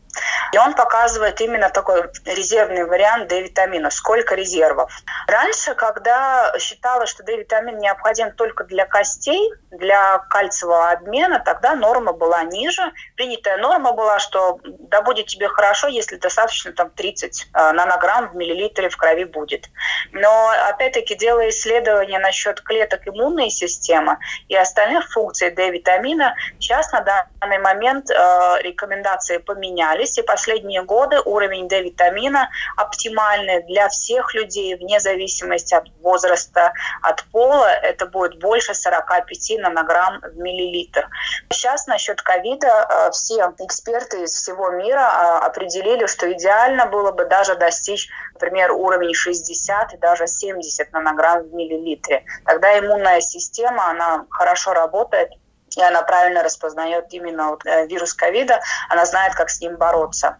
И 0.53 0.58
он 0.58 0.74
показывает 0.75 1.39
именно 1.41 1.70
такой 1.70 2.03
резервный 2.25 2.86
вариант 2.86 3.27
D-витамина, 3.29 3.89
сколько 3.89 4.36
резервов. 4.36 4.91
Раньше, 5.27 5.74
когда 5.75 6.53
считалось, 6.60 7.10
что 7.10 7.24
D-витамин 7.24 7.77
необходим 7.77 8.32
только 8.32 8.63
для 8.63 8.86
костей, 8.86 9.51
для 9.72 10.20
кальциевого 10.29 10.91
обмена, 10.91 11.39
тогда 11.39 11.75
норма 11.75 12.13
была 12.13 12.44
ниже. 12.44 12.82
Принятая 13.15 13.58
норма 13.58 13.94
была, 13.94 14.20
что 14.20 14.60
да 14.63 15.01
будет 15.01 15.27
тебе 15.27 15.48
хорошо, 15.48 15.88
если 15.88 16.17
достаточно 16.17 16.72
там 16.74 16.89
30 16.89 17.48
э, 17.53 17.72
нанограмм 17.88 18.29
в 18.29 18.36
миллилитре 18.36 18.89
в 18.89 18.98
крови 18.98 19.24
будет. 19.24 19.70
Но 20.12 20.51
опять-таки 20.70 21.15
делая 21.15 21.50
исследования 21.50 22.20
насчет 22.20 22.62
клеток 22.62 23.08
иммунной 23.08 23.50
системы 23.50 24.17
и 24.48 24.56
остальных 24.56 25.10
функций 25.12 25.51
D-витамина, 25.51 26.36
сейчас 26.60 26.91
на 26.91 27.01
данный 27.01 27.60
момент 27.60 28.10
э, 28.10 28.13
рекомендации 28.62 29.38
поменялись, 29.38 30.17
и 30.17 30.22
последние 30.22 30.84
годы 30.84 31.20
уровень 31.22 31.67
D-витамина 31.67 32.50
оптимальный 32.75 33.63
для 33.63 33.88
всех 33.89 34.34
людей 34.34 34.75
вне 34.75 35.00
зависимости 35.00 35.74
от 35.74 35.88
возраста, 36.01 36.74
от 37.01 37.24
пола, 37.32 37.70
это 37.70 38.06
будет 38.06 38.39
больше 38.39 38.74
45 38.74 39.60
нанограмм 39.60 40.20
в 40.22 40.38
миллилитр. 40.38 41.08
Сейчас 41.51 41.88
насчет 41.88 42.22
ковида 42.22 42.67
э, 42.67 43.12
все 43.12 43.53
эксперты 43.60 44.24
из 44.24 44.32
всего 44.34 44.72
мира 44.72 45.01
э, 45.01 45.46
определили, 45.46 46.06
что 46.08 46.32
идеально 46.32 46.88
было 46.88 47.12
бы 47.12 47.25
даже 47.25 47.56
достичь, 47.67 48.09
например, 48.33 48.71
уровень 48.71 49.13
60 49.13 49.93
и 49.93 49.97
даже 49.97 50.27
70 50.27 50.93
нанограмм 50.93 51.43
в 51.43 51.53
миллилитре. 51.53 52.24
Тогда 52.45 52.79
иммунная 52.79 53.21
система, 53.21 53.89
она 53.89 54.25
хорошо 54.29 54.74
работает, 54.74 55.29
и 55.75 55.81
она 55.81 56.01
правильно 56.01 56.43
распознает 56.43 57.05
именно 57.12 57.50
вот 57.50 57.65
э, 57.65 57.88
вирус 57.88 58.13
ковида, 58.13 58.62
она 58.89 59.05
знает, 59.05 59.36
как 59.36 59.50
с 59.50 59.59
ним 59.62 59.75
бороться. 59.75 60.38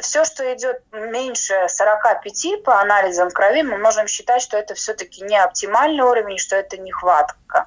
Все, 0.00 0.24
что 0.24 0.42
идет 0.54 0.82
меньше 0.92 1.54
45 1.68 2.64
по 2.64 2.80
анализам 2.80 3.30
крови, 3.30 3.62
мы 3.62 3.78
можем 3.78 4.08
считать, 4.08 4.42
что 4.42 4.56
это 4.56 4.74
все-таки 4.74 5.22
не 5.22 5.36
оптимальный 5.36 6.04
уровень, 6.04 6.38
что 6.38 6.56
это 6.56 6.78
нехватка 6.78 7.66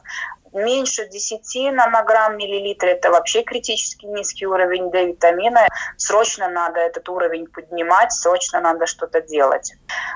меньше 0.54 1.08
10 1.08 1.74
нанограмм 1.74 2.38
миллилитра– 2.38 2.88
это 2.90 3.10
вообще 3.12 3.44
критически 3.44 4.06
низкий 4.06 4.46
уровень 4.46 4.92
D-витамина. 4.92 5.68
Срочно 5.98 6.50
надо 6.50 6.80
этот 6.80 7.08
уровень 7.10 7.48
поднимать, 7.48 8.12
срочно 8.12 8.60
надо 8.60 8.86
что-то 8.86 9.22
делать. 9.22 9.74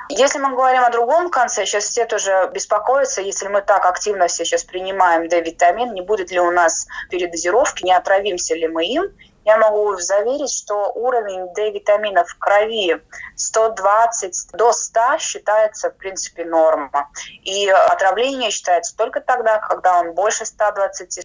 Если 0.09 0.39
мы 0.39 0.51
говорим 0.51 0.83
о 0.83 0.89
другом 0.89 1.29
конце, 1.29 1.65
сейчас 1.65 1.85
все 1.85 2.05
тоже 2.05 2.49
беспокоятся, 2.53 3.21
если 3.21 3.47
мы 3.47 3.61
так 3.61 3.85
активно 3.85 4.27
все 4.27 4.45
сейчас 4.45 4.63
принимаем 4.63 5.27
D-витамин, 5.27 5.93
не 5.93 6.01
будет 6.01 6.31
ли 6.31 6.39
у 6.39 6.51
нас 6.51 6.87
передозировки, 7.09 7.83
не 7.83 7.93
отравимся 7.93 8.55
ли 8.55 8.67
мы 8.67 8.85
им, 8.85 9.03
я 9.45 9.57
могу 9.57 9.97
заверить, 9.97 10.51
что 10.53 10.91
уровень 10.93 11.53
D-витамина 11.53 12.23
в 12.23 12.37
крови 12.37 13.01
120 13.35 14.51
до 14.53 14.71
100 14.71 15.17
считается, 15.19 15.89
в 15.89 15.97
принципе, 15.97 16.45
норма. 16.45 17.09
И 17.43 17.67
отравление 17.69 18.51
считается 18.51 18.95
только 18.95 19.21
тогда, 19.21 19.57
когда 19.59 19.99
он 19.99 20.13
больше 20.13 20.43
120-150 20.43 21.23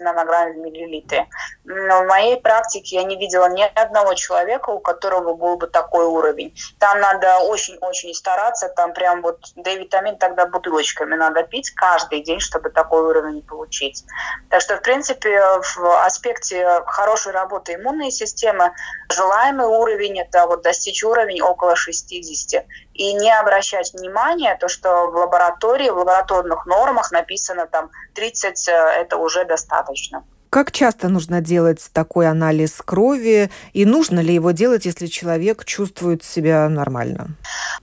нанограмм 0.00 0.52
в 0.52 0.56
миллилитре. 0.56 1.28
Но 1.64 2.02
в 2.02 2.06
моей 2.06 2.40
практике 2.40 2.96
я 2.96 3.02
не 3.04 3.16
видела 3.16 3.48
ни 3.48 3.62
одного 3.62 4.14
человека, 4.14 4.70
у 4.70 4.80
которого 4.80 5.34
был 5.34 5.56
бы 5.56 5.66
такой 5.66 6.06
уровень. 6.06 6.54
Там 6.78 7.00
надо 7.00 7.38
очень-очень 7.38 8.14
стараться, 8.14 8.68
там 8.68 8.92
прям 8.92 9.22
вот 9.22 9.40
D-витамин 9.56 10.16
тогда 10.16 10.46
бутылочками 10.46 11.14
надо 11.14 11.42
пить 11.42 11.70
каждый 11.70 12.22
день, 12.22 12.40
чтобы 12.40 12.70
такой 12.70 13.02
уровень 13.02 13.42
получить. 13.42 14.04
Так 14.50 14.60
что, 14.60 14.76
в 14.76 14.82
принципе, 14.82 15.40
в 15.40 16.04
аспекте 16.04 16.82
хорошей 17.18 17.32
работы 17.32 17.74
иммунной 17.74 18.10
системы 18.10 18.72
желаемый 19.10 19.66
уровень– 19.66 20.20
это 20.20 20.46
вот 20.46 20.62
достичь 20.62 21.04
уровень 21.04 21.42
около 21.42 21.76
60. 21.76 22.64
И 22.94 23.12
не 23.14 23.30
обращать 23.38 23.92
внимания, 23.92 24.56
то, 24.56 24.68
что 24.68 25.10
в 25.10 25.16
лаборатории, 25.16 25.90
в 25.90 25.96
лабораторных 25.98 26.66
нормах 26.66 27.10
написано 27.10 27.66
там 27.66 27.90
30– 28.14 28.68
это 28.68 29.16
уже 29.16 29.44
достаточно. 29.44 30.24
Как 30.50 30.72
часто 30.72 31.08
нужно 31.08 31.42
делать 31.42 31.90
такой 31.92 32.26
анализ 32.26 32.80
крови 32.84 33.50
и 33.74 33.84
нужно 33.84 34.20
ли 34.20 34.32
его 34.32 34.52
делать, 34.52 34.86
если 34.86 35.06
человек 35.06 35.64
чувствует 35.66 36.24
себя 36.24 36.68
нормально? 36.68 37.28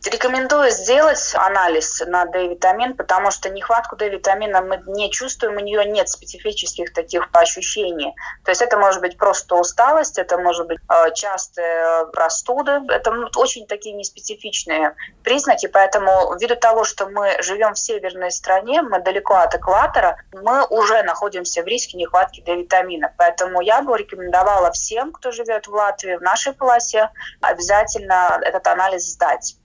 Рекомендую 0.03 0.71
сделать 0.71 1.33
анализ 1.35 2.01
на 2.07 2.25
D-витамин, 2.25 2.95
потому 2.95 3.29
что 3.29 3.49
нехватку 3.49 3.95
D-витамина 3.95 4.61
мы 4.61 4.81
не 4.87 5.11
чувствуем, 5.11 5.57
у 5.57 5.59
нее 5.59 5.85
нет 5.85 6.09
специфических 6.09 6.91
таких 6.91 7.29
ощущений. 7.33 8.13
То 8.43 8.51
есть 8.51 8.61
это 8.61 8.77
может 8.77 9.01
быть 9.01 9.17
просто 9.17 9.55
усталость, 9.55 10.17
это 10.17 10.37
может 10.39 10.67
быть 10.67 10.79
э, 10.89 11.13
частые 11.13 12.07
простуды, 12.13 12.81
это 12.89 13.11
очень 13.35 13.67
такие 13.67 13.95
неспецифичные 13.95 14.95
признаки, 15.23 15.67
поэтому 15.67 16.35
ввиду 16.39 16.55
того, 16.55 16.83
что 16.83 17.07
мы 17.07 17.41
живем 17.43 17.73
в 17.73 17.79
северной 17.79 18.31
стране, 18.31 18.81
мы 18.81 19.01
далеко 19.01 19.35
от 19.35 19.53
экватора, 19.53 20.17
мы 20.33 20.65
уже 20.65 21.03
находимся 21.03 21.61
в 21.61 21.67
риске 21.67 21.97
нехватки 21.97 22.41
D 22.41 22.54
витамина. 22.55 23.13
Поэтому 23.17 23.61
я 23.61 23.81
бы 23.81 23.97
рекомендовала 23.97 24.71
всем, 24.71 25.11
кто 25.11 25.31
живет 25.31 25.67
в 25.67 25.73
Латвии, 25.73 26.15
в 26.15 26.21
нашей 26.21 26.53
полосе, 26.53 27.09
обязательно 27.41 28.39
этот 28.43 28.67
анализ 28.67 29.11
сдать. 29.11 29.55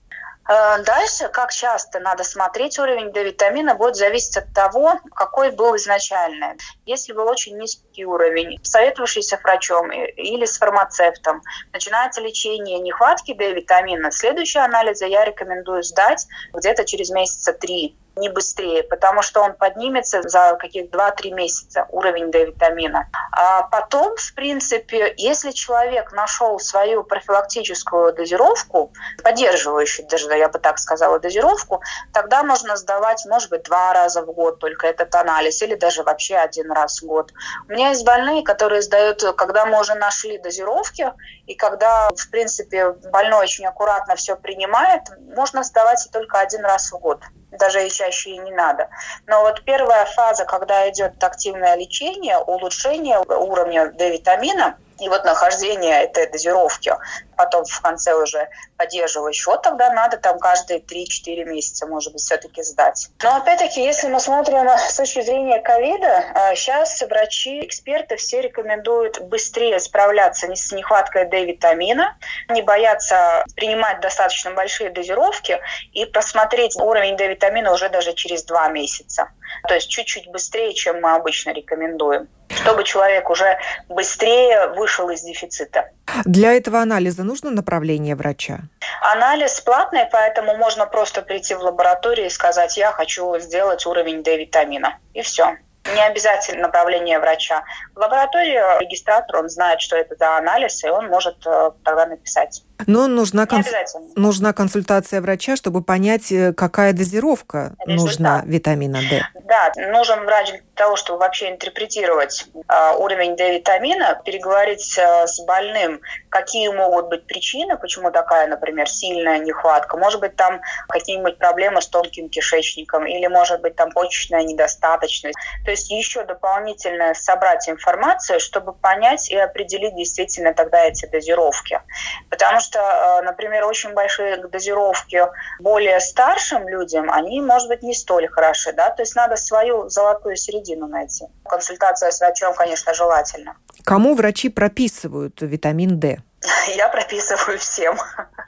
Э, 0.49 0.83
дальше, 0.83 1.29
как 1.29 1.51
часто 1.51 1.99
надо 1.99 2.23
смотреть 2.23 2.79
уровень 2.79 3.11
D-витамина, 3.11 3.75
будет 3.75 3.95
зависеть 3.95 4.37
от 4.37 4.53
того, 4.53 4.99
какой 5.13 5.51
был 5.51 5.75
изначально. 5.75 6.55
Если 6.85 7.13
был 7.13 7.27
очень 7.27 7.57
низкий 7.57 8.05
уровень, 8.05 8.59
советовавшийся 8.63 9.39
врачом 9.41 9.91
или 9.91 10.45
с 10.45 10.57
фармацевтом, 10.57 11.41
начинается 11.71 12.21
лечение 12.21 12.79
нехватки 12.79 13.33
D-витамина, 13.33 14.11
следующие 14.11 14.63
анализы 14.63 15.05
я 15.05 15.25
рекомендую 15.25 15.83
сдать 15.83 16.25
где-то 16.53 16.85
через 16.85 17.11
месяца 17.11 17.53
три 17.53 17.95
не 18.15 18.29
быстрее, 18.29 18.83
потому 18.83 19.21
что 19.21 19.41
он 19.41 19.53
поднимется 19.53 20.21
за 20.23 20.57
каких 20.59 20.89
2-3 20.89 21.31
месяца 21.31 21.87
уровень 21.89 22.29
D-витамина. 22.31 23.07
А 23.31 23.63
потом, 23.63 24.15
в 24.17 24.33
принципе, 24.35 25.13
если 25.17 25.51
человек 25.51 26.11
нашел 26.11 26.59
свою 26.59 27.03
профилактическую 27.03 28.13
дозировку, 28.13 28.91
поддерживающую 29.23 30.07
даже, 30.07 30.27
я 30.35 30.49
бы 30.49 30.59
так 30.59 30.77
сказала, 30.79 31.19
дозировку, 31.19 31.81
тогда 32.13 32.43
можно 32.43 32.75
сдавать, 32.75 33.25
может 33.29 33.49
быть, 33.49 33.63
два 33.63 33.93
раза 33.93 34.21
в 34.23 34.31
год 34.33 34.59
только 34.59 34.87
этот 34.87 35.13
анализ, 35.15 35.61
или 35.61 35.75
даже 35.75 36.03
вообще 36.03 36.35
один 36.35 36.71
раз 36.71 37.01
в 37.01 37.05
год. 37.05 37.31
У 37.67 37.71
меня 37.71 37.89
есть 37.89 38.05
больные, 38.05 38.43
которые 38.43 38.81
сдают, 38.81 39.23
когда 39.37 39.65
мы 39.65 39.79
уже 39.79 39.95
нашли 39.95 40.37
дозировки, 40.37 41.11
и 41.47 41.55
когда, 41.55 42.09
в 42.09 42.29
принципе, 42.29 42.89
больной 43.11 43.41
очень 43.41 43.65
аккуратно 43.65 44.15
все 44.15 44.35
принимает, 44.35 45.03
можно 45.35 45.63
сдавать 45.63 46.07
только 46.11 46.39
один 46.39 46.65
раз 46.65 46.91
в 46.91 46.99
год 46.99 47.21
даже 47.51 47.85
и 47.85 47.89
чаще 47.89 48.31
и 48.31 48.37
не 48.37 48.51
надо. 48.51 48.89
Но 49.27 49.41
вот 49.41 49.63
первая 49.63 50.05
фаза, 50.05 50.45
когда 50.45 50.89
идет 50.89 51.23
активное 51.23 51.75
лечение, 51.75 52.37
улучшение 52.37 53.19
уровня 53.19 53.91
D-витамина, 53.91 54.77
и 55.01 55.09
вот 55.09 55.25
нахождение 55.25 56.03
этой 56.03 56.31
дозировки, 56.31 56.93
потом 57.35 57.65
в 57.65 57.81
конце 57.81 58.13
уже 58.13 58.47
поддерживающий, 58.77 59.45
вот 59.47 59.63
тогда 59.63 59.91
надо 59.91 60.17
там 60.17 60.37
каждые 60.37 60.79
3-4 60.79 61.43
месяца, 61.45 61.87
может 61.87 62.13
быть, 62.13 62.21
все-таки 62.21 62.61
сдать. 62.61 63.09
Но 63.23 63.35
опять-таки, 63.35 63.83
если 63.83 64.07
мы 64.07 64.19
смотрим 64.19 64.69
с 64.69 64.95
точки 64.95 65.21
зрения 65.21 65.59
ковида, 65.59 66.53
сейчас 66.55 67.01
врачи, 67.01 67.65
эксперты 67.65 68.15
все 68.15 68.41
рекомендуют 68.41 69.19
быстрее 69.21 69.79
справляться 69.79 70.47
с 70.53 70.71
нехваткой 70.71 71.25
D-витамина, 71.25 72.17
не 72.49 72.61
бояться 72.61 73.43
принимать 73.55 74.01
достаточно 74.01 74.51
большие 74.51 74.91
дозировки 74.91 75.59
и 75.93 76.05
посмотреть 76.05 76.75
уровень 76.75 77.17
D-витамина 77.17 77.73
уже 77.73 77.89
даже 77.89 78.13
через 78.13 78.43
2 78.43 78.67
месяца. 78.69 79.29
То 79.67 79.73
есть 79.73 79.89
чуть-чуть 79.89 80.27
быстрее, 80.27 80.73
чем 80.73 81.01
мы 81.01 81.15
обычно 81.15 81.51
рекомендуем 81.51 82.29
чтобы 82.55 82.83
человек 82.83 83.29
уже 83.29 83.57
быстрее 83.89 84.67
вышел 84.75 85.09
из 85.09 85.21
дефицита. 85.21 85.89
Для 86.25 86.53
этого 86.53 86.81
анализа 86.81 87.23
нужно 87.23 87.51
направление 87.51 88.15
врача? 88.15 88.59
Анализ 89.01 89.59
платный, 89.61 90.05
поэтому 90.11 90.55
можно 90.57 90.85
просто 90.85 91.21
прийти 91.21 91.55
в 91.55 91.61
лабораторию 91.61 92.27
и 92.27 92.29
сказать, 92.29 92.77
я 92.77 92.91
хочу 92.91 93.37
сделать 93.39 93.85
уровень 93.85 94.23
D-витамина. 94.23 94.97
И 95.13 95.21
все. 95.21 95.57
Не 95.95 96.05
обязательно 96.05 96.61
направление 96.63 97.17
врача. 97.19 97.63
В 97.95 97.99
лаборатории 97.99 98.79
регистратор, 98.79 99.37
он 99.37 99.49
знает, 99.49 99.81
что 99.81 99.95
это 99.95 100.15
за 100.15 100.37
анализ, 100.37 100.83
и 100.83 100.89
он 100.89 101.07
может 101.07 101.37
э, 101.45 101.71
тогда 101.83 102.05
написать. 102.05 102.61
Но 102.87 103.07
нужна, 103.07 103.45
конс... 103.45 103.67
нужна 104.15 104.53
консультация 104.53 105.21
врача, 105.21 105.55
чтобы 105.55 105.83
понять, 105.83 106.31
э, 106.31 106.53
какая 106.53 106.93
дозировка 106.93 107.75
Результат. 107.85 107.87
нужна 107.87 108.43
витамина 108.45 108.99
D. 109.09 109.21
Да, 109.45 109.71
нужен 109.91 110.23
врач 110.25 110.51
для 110.51 110.61
того, 110.75 110.95
чтобы 110.95 111.19
вообще 111.19 111.49
интерпретировать 111.49 112.47
э, 112.55 112.95
уровень 112.97 113.35
D-витамина, 113.35 114.21
переговорить 114.23 114.97
э, 114.97 115.27
с 115.27 115.43
больным, 115.45 116.01
какие 116.29 116.69
могут 116.69 117.09
быть 117.09 117.27
причины, 117.27 117.77
почему 117.77 118.11
такая, 118.11 118.47
например, 118.47 118.89
сильная 118.89 119.39
нехватка. 119.39 119.97
Может 119.97 120.21
быть, 120.21 120.35
там 120.35 120.61
какие-нибудь 120.87 121.37
проблемы 121.37 121.81
с 121.81 121.87
тонким 121.87 122.29
кишечником, 122.29 123.05
или, 123.05 123.27
может 123.27 123.61
быть, 123.61 123.75
там 123.75 123.91
почечная 123.91 124.43
недостаточность. 124.43 125.37
То 125.65 125.71
есть 125.71 125.91
еще 125.91 126.23
дополнительно 126.23 127.13
собрать 127.13 127.67
информацию, 127.67 128.39
чтобы 128.39 128.73
понять 128.73 129.29
и 129.29 129.37
определить 129.37 129.95
действительно 129.95 130.53
тогда 130.53 130.85
эти 130.85 131.05
дозировки. 131.05 131.81
Потому 132.29 132.59
что 132.59 132.70
что, 132.71 132.79
э, 132.79 133.21
например, 133.23 133.65
очень 133.65 133.93
большие 133.93 134.37
дозировки 134.37 135.21
более 135.59 135.99
старшим 135.99 136.67
людям, 136.67 137.11
они, 137.11 137.41
может 137.41 137.67
быть, 137.67 137.83
не 137.83 137.93
столь 137.93 138.27
хороши, 138.27 138.71
да, 138.73 138.89
то 138.89 139.01
есть 139.01 139.15
надо 139.15 139.35
свою 139.35 139.89
золотую 139.89 140.37
середину 140.37 140.87
найти. 140.87 141.25
Консультация 141.45 142.11
с 142.11 142.19
врачом, 142.19 142.53
конечно, 142.55 142.93
желательно. 142.93 143.55
Кому 143.83 144.15
врачи 144.15 144.49
прописывают 144.49 145.41
витамин 145.41 145.99
D? 145.99 146.19
Я 146.75 146.87
прописываю 146.87 147.59
всем. 147.59 147.97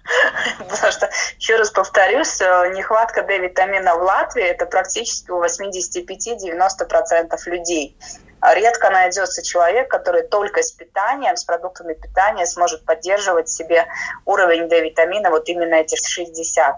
Потому 0.70 0.92
что, 0.92 1.10
еще 1.38 1.58
раз 1.58 1.70
повторюсь, 1.70 2.40
э, 2.42 2.72
нехватка 2.76 3.24
D-витамина 3.24 3.96
в 3.96 4.04
Латвии– 4.04 4.44
это 4.46 4.66
практически 4.66 5.32
у 5.32 5.44
85-90% 5.44 7.38
людей. 7.48 7.98
Редко 8.52 8.90
найдется 8.90 9.42
человек, 9.42 9.90
который 9.90 10.24
только 10.24 10.62
с 10.62 10.72
питанием, 10.72 11.38
с 11.38 11.46
продуктами 11.46 11.94
питания 11.94 12.46
сможет 12.46 12.84
поддерживать 12.86 13.50
себе 13.50 13.88
уровень 14.26 14.68
D-витамина 14.68 15.30
вот 15.30 15.48
именно 15.48 15.76
эти 15.76 15.96
60. 15.96 16.76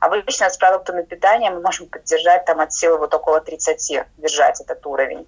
Обычно 0.00 0.50
с 0.50 0.56
продуктами 0.56 1.02
питания 1.02 1.50
мы 1.50 1.60
можем 1.60 1.88
поддержать 1.88 2.44
там 2.44 2.60
от 2.60 2.72
силы 2.72 2.98
вот 2.98 3.14
около 3.14 3.40
30, 3.40 4.06
держать 4.18 4.60
этот 4.60 4.84
уровень. 4.86 5.26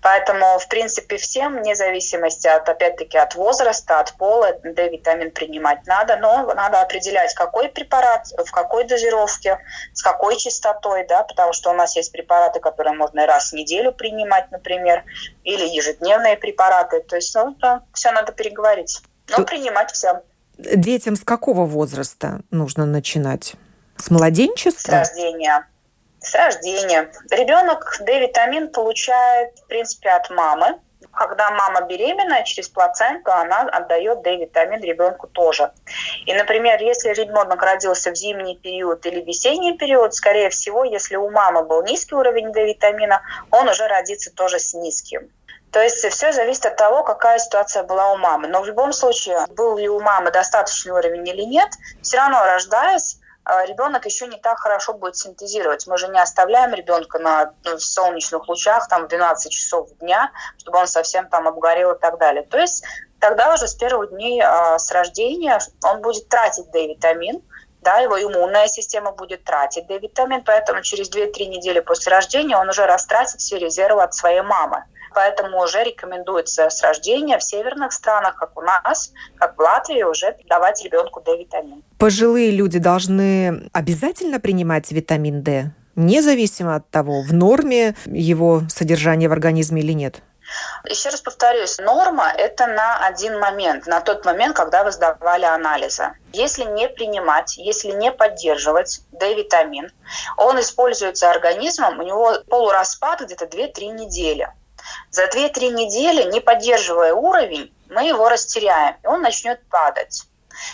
Поэтому, 0.00 0.58
в 0.58 0.68
принципе, 0.68 1.16
всем, 1.16 1.58
вне 1.58 1.74
зависимости 1.74 2.46
от, 2.46 2.68
опять-таки, 2.68 3.18
от 3.18 3.34
возраста, 3.34 4.00
от 4.00 4.12
пола, 4.14 4.52
D-витамин 4.62 5.30
принимать 5.30 5.86
надо, 5.86 6.16
но 6.16 6.52
надо 6.54 6.80
определять, 6.80 7.34
какой 7.34 7.68
препарат, 7.68 8.26
в 8.36 8.50
какой 8.50 8.84
дозировке, 8.84 9.58
с 9.92 10.02
какой 10.02 10.36
частотой, 10.36 11.06
да, 11.06 11.22
потому 11.24 11.52
что 11.52 11.70
у 11.70 11.74
нас 11.74 11.96
есть 11.96 12.12
препараты, 12.12 12.60
которые 12.60 12.94
можно 12.94 13.26
раз 13.26 13.50
в 13.50 13.54
неделю 13.54 13.92
принимать, 13.92 14.50
например, 14.50 15.04
или 15.44 15.64
ежедневные 15.64 16.36
препараты. 16.36 17.00
То 17.00 17.16
есть, 17.16 17.34
ну, 17.34 17.54
да, 17.60 17.82
все 17.92 18.12
надо 18.12 18.32
переговорить. 18.32 19.00
Но 19.30 19.36
Тут... 19.36 19.48
принимать 19.48 19.90
всем. 19.92 20.20
Детям 20.58 21.16
с 21.16 21.24
какого 21.24 21.64
возраста 21.64 22.40
нужно 22.50 22.84
начинать? 22.84 23.54
С 24.02 24.10
младенчества? 24.10 24.90
С 24.90 25.10
рождения. 25.10 25.68
С 26.18 26.34
рождения. 26.34 27.12
Ребенок 27.30 27.98
D-витамин 28.00 28.72
получает, 28.72 29.56
в 29.60 29.66
принципе, 29.68 30.10
от 30.10 30.28
мамы. 30.30 30.80
Когда 31.12 31.52
мама 31.52 31.82
беременная, 31.82 32.42
через 32.42 32.68
плаценту 32.68 33.30
она 33.30 33.60
отдает 33.60 34.22
D-витамин 34.22 34.82
ребенку 34.82 35.28
тоже. 35.28 35.70
И, 36.26 36.34
например, 36.34 36.82
если 36.82 37.10
ребенок 37.10 37.62
родился 37.62 38.10
в 38.10 38.16
зимний 38.16 38.56
период 38.56 39.06
или 39.06 39.20
весенний 39.20 39.78
период, 39.78 40.14
скорее 40.14 40.50
всего, 40.50 40.82
если 40.82 41.14
у 41.14 41.30
мамы 41.30 41.62
был 41.62 41.84
низкий 41.84 42.16
уровень 42.16 42.50
D-витамина, 42.50 43.22
он 43.52 43.68
уже 43.68 43.86
родится 43.86 44.34
тоже 44.34 44.58
с 44.58 44.74
низким. 44.74 45.30
То 45.70 45.80
есть 45.80 46.04
все 46.08 46.32
зависит 46.32 46.66
от 46.66 46.76
того, 46.76 47.04
какая 47.04 47.38
ситуация 47.38 47.84
была 47.84 48.12
у 48.12 48.16
мамы. 48.16 48.48
Но 48.48 48.62
в 48.62 48.66
любом 48.66 48.92
случае, 48.92 49.46
был 49.50 49.78
ли 49.78 49.88
у 49.88 50.00
мамы 50.00 50.32
достаточный 50.32 50.92
уровень 50.92 51.28
или 51.28 51.42
нет, 51.42 51.68
все 52.02 52.16
равно 52.16 52.44
рождаясь, 52.44 53.18
ребенок 53.44 54.04
еще 54.06 54.26
не 54.28 54.38
так 54.38 54.58
хорошо 54.58 54.94
будет 54.94 55.16
синтезировать. 55.16 55.86
Мы 55.86 55.98
же 55.98 56.08
не 56.08 56.20
оставляем 56.20 56.74
ребенка 56.74 57.18
на 57.18 57.54
ну, 57.64 57.78
солнечных 57.78 58.48
лучах 58.48 58.88
там 58.88 59.08
12 59.08 59.52
часов 59.52 59.90
дня, 59.98 60.30
чтобы 60.58 60.78
он 60.78 60.86
совсем 60.86 61.28
там 61.28 61.48
обгорел 61.48 61.92
и 61.92 61.98
так 61.98 62.18
далее. 62.18 62.44
То 62.44 62.58
есть 62.58 62.84
тогда 63.18 63.54
уже 63.54 63.66
с 63.66 63.74
первых 63.74 64.10
дней 64.10 64.40
э, 64.40 64.78
с 64.78 64.90
рождения 64.92 65.58
он 65.84 66.02
будет 66.02 66.28
тратить 66.28 66.70
D-витамин, 66.70 67.42
да, 67.80 67.98
его 67.98 68.22
иммунная 68.22 68.68
система 68.68 69.10
будет 69.10 69.42
тратить 69.42 69.88
D-витамин, 69.88 70.44
поэтому 70.44 70.82
через 70.82 71.10
2-3 71.10 71.46
недели 71.46 71.80
после 71.80 72.12
рождения 72.12 72.56
он 72.56 72.68
уже 72.68 72.86
растратит 72.86 73.40
все 73.40 73.58
резервы 73.58 74.02
от 74.02 74.14
своей 74.14 74.42
мамы. 74.42 74.84
Поэтому 75.14 75.62
уже 75.62 75.82
рекомендуется 75.84 76.68
с 76.70 76.82
рождения 76.82 77.38
в 77.38 77.42
северных 77.42 77.92
странах, 77.92 78.36
как 78.36 78.56
у 78.58 78.62
нас, 78.62 79.12
как 79.36 79.56
в 79.56 79.60
Латвии, 79.60 80.02
уже 80.02 80.36
давать 80.48 80.82
ребенку 80.82 81.20
D-витамин. 81.20 81.82
Пожилые 81.98 82.50
люди 82.50 82.78
должны 82.78 83.70
обязательно 83.72 84.40
принимать 84.40 84.90
витамин 84.90 85.42
D, 85.42 85.70
независимо 85.96 86.76
от 86.76 86.90
того, 86.90 87.22
в 87.22 87.32
норме 87.32 87.94
его 88.06 88.62
содержание 88.68 89.28
в 89.28 89.32
организме 89.32 89.82
или 89.82 89.92
нет? 89.92 90.22
Еще 90.84 91.08
раз 91.08 91.20
повторюсь, 91.20 91.78
норма– 91.78 92.30
это 92.36 92.66
на 92.66 93.06
один 93.06 93.38
момент, 93.38 93.86
на 93.86 94.00
тот 94.00 94.24
момент, 94.24 94.56
когда 94.56 94.84
вы 94.84 94.90
сдавали 94.90 95.44
анализы. 95.44 96.12
Если 96.32 96.64
не 96.64 96.88
принимать, 96.88 97.56
если 97.56 97.92
не 97.92 98.10
поддерживать 98.10 99.02
D-витамин, 99.12 99.90
он 100.36 100.60
используется 100.60 101.30
организмом, 101.30 102.00
у 102.00 102.02
него 102.02 102.34
полураспад 102.50 103.22
где-то 103.22 103.46
2-3 103.46 103.92
недели. 103.92 104.52
За 105.10 105.24
2-3 105.26 105.70
недели, 105.70 106.30
не 106.30 106.40
поддерживая 106.40 107.14
уровень, 107.14 107.72
мы 107.88 108.06
его 108.06 108.28
растеряем, 108.28 108.96
и 109.02 109.06
он 109.06 109.22
начнет 109.22 109.60
падать. 109.68 110.26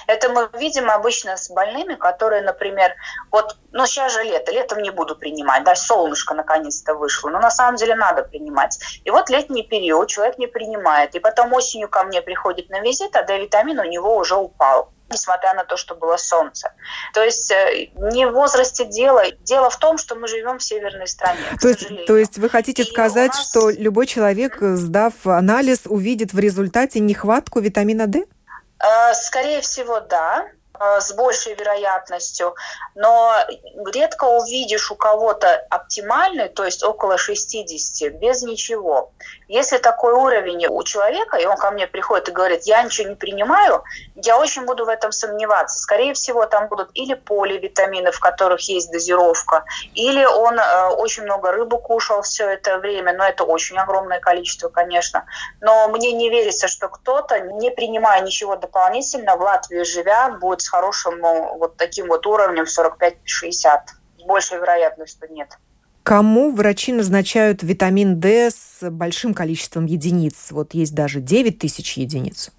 Это 0.07 0.29
мы 0.29 0.49
видим 0.59 0.91
обычно 0.91 1.37
с 1.37 1.51
больными, 1.51 1.95
которые, 1.95 2.43
например, 2.43 2.95
вот, 3.31 3.57
ну 3.73 3.87
сейчас 3.87 4.13
же 4.13 4.23
лето, 4.23 4.53
летом 4.53 4.83
не 4.83 4.91
буду 4.91 5.17
принимать, 5.17 5.65
да, 5.65 5.75
солнышко 5.75 6.35
наконец-то 6.35 6.95
вышло, 6.95 7.31
но 7.31 7.39
на 7.39 7.51
самом 7.51 7.77
деле 7.77 7.95
надо 7.95 8.23
принимать. 8.23 8.79
И 9.05 9.11
вот 9.11 9.31
летний 9.31 9.63
период 9.63 10.09
человек 10.09 10.39
не 10.39 10.47
принимает, 10.47 11.15
и 11.15 11.21
потом 11.21 11.53
осенью 11.53 11.89
ко 11.89 12.03
мне 12.05 12.23
приходит 12.23 12.71
на 12.71 12.81
визит, 12.81 13.15
а 13.17 13.23
D-витамин 13.23 13.79
у 13.79 13.85
него 13.85 14.17
уже 14.17 14.37
упал 14.37 14.93
несмотря 15.11 15.55
на 15.55 15.65
то, 15.65 15.77
что 15.77 15.95
было 15.95 16.17
солнце. 16.17 16.73
То 17.15 17.23
есть 17.23 17.51
э, 17.51 17.89
не 18.13 18.27
в 18.27 18.33
возрасте 18.33 18.85
дело. 18.85 19.23
Дело 19.43 19.71
в 19.71 19.79
том, 19.79 19.99
что 19.99 20.15
мы 20.15 20.29
живем 20.29 20.59
в 20.59 20.63
северной 20.63 21.07
стране. 21.07 21.41
То 21.61 21.69
есть, 21.69 22.07
то 22.07 22.17
есть 22.17 22.39
вы 22.39 22.49
хотите 22.49 22.83
И 22.83 22.87
сказать, 22.87 23.33
нас... 23.33 23.49
что 23.49 23.71
любой 23.71 24.07
человек, 24.07 24.59
сдав 24.61 25.15
анализ, 25.27 25.83
увидит 25.87 26.33
в 26.33 26.39
результате 26.39 27.01
нехватку 27.01 27.61
витамина 27.61 28.07
D? 28.07 28.25
Э, 28.81 29.15
скорее 29.15 29.61
всего, 29.61 30.01
да. 30.01 30.49
Э, 30.81 31.01
с 31.01 31.13
большей 31.13 31.55
вероятностью, 31.55 32.55
но 32.95 33.35
редко 33.93 34.25
увидишь 34.25 34.93
у 34.93 34.95
кого-то 34.95 35.67
оптимальный, 35.71 36.49
то 36.49 36.65
есть 36.65 36.85
около 36.85 37.19
60, 37.19 38.13
без 38.15 38.43
ничего. 38.43 39.13
Если 39.49 39.79
такой 39.79 40.13
уровень 40.13 40.67
у 40.67 40.83
человека, 40.83 41.39
и 41.39 41.47
он 41.47 41.57
ко 41.57 41.71
мне 41.71 41.87
приходит 41.87 42.29
и 42.29 42.33
говорит, 42.33 42.65
я 42.65 42.83
ничего 42.83 43.09
не 43.09 43.15
принимаю, 43.15 43.83
я 44.15 44.39
очень 44.39 44.67
буду 44.67 44.85
в 44.85 44.89
этом 44.89 45.11
сомневаться. 45.11 45.79
Скорее 45.79 46.13
всего, 46.13 46.45
там 46.45 46.69
будут 46.69 46.91
или 46.93 47.15
поливитамины, 47.15 48.13
в 48.13 48.21
которых 48.21 48.61
есть 48.69 48.93
дозировка, 48.93 49.65
или 49.95 50.23
он 50.23 50.59
э, 50.59 50.89
очень 50.89 51.23
много 51.23 51.51
рыбы 51.51 51.79
кушал 51.79 52.21
все 52.21 52.47
это 52.47 52.79
время, 52.79 53.15
но 53.15 53.25
это 53.25 53.45
очень 53.45 53.79
огромное 53.79 54.21
количество, 54.21 54.69
конечно. 54.69 55.25
Но 55.63 55.89
мне 55.89 56.13
не 56.13 56.29
верится, 56.29 56.69
что 56.69 56.89
кто-то, 56.89 57.41
не 57.41 57.71
принимая 57.71 58.21
ничего 58.21 58.57
дополнительно, 58.57 59.37
в 59.37 59.41
Латвии 59.41 59.83
живя, 59.83 60.29
будет 60.29 60.61
с 60.61 60.69
хорошим 60.69 61.21
вот 61.21 61.79
таким 61.79 62.09
вот 62.09 62.27
уровнем 62.27 62.65
45-60. 62.65 63.15
С 64.19 64.23
большей 64.25 64.59
вероятностью 64.59 65.33
нет. 65.33 65.49
Кому 66.09 66.53
врачи 66.53 66.95
назначают 66.95 67.63
витамин 67.63 68.19
D 68.19 68.51
с 68.51 68.91
большим 68.91 69.35
количеством 69.35 69.85
единиц? 69.85 70.53
Вот 70.53 70.73
есть 70.73 70.95
даже 70.95 71.21
9 71.21 71.59
тысяч 71.59 71.99
единиц. 71.99 72.51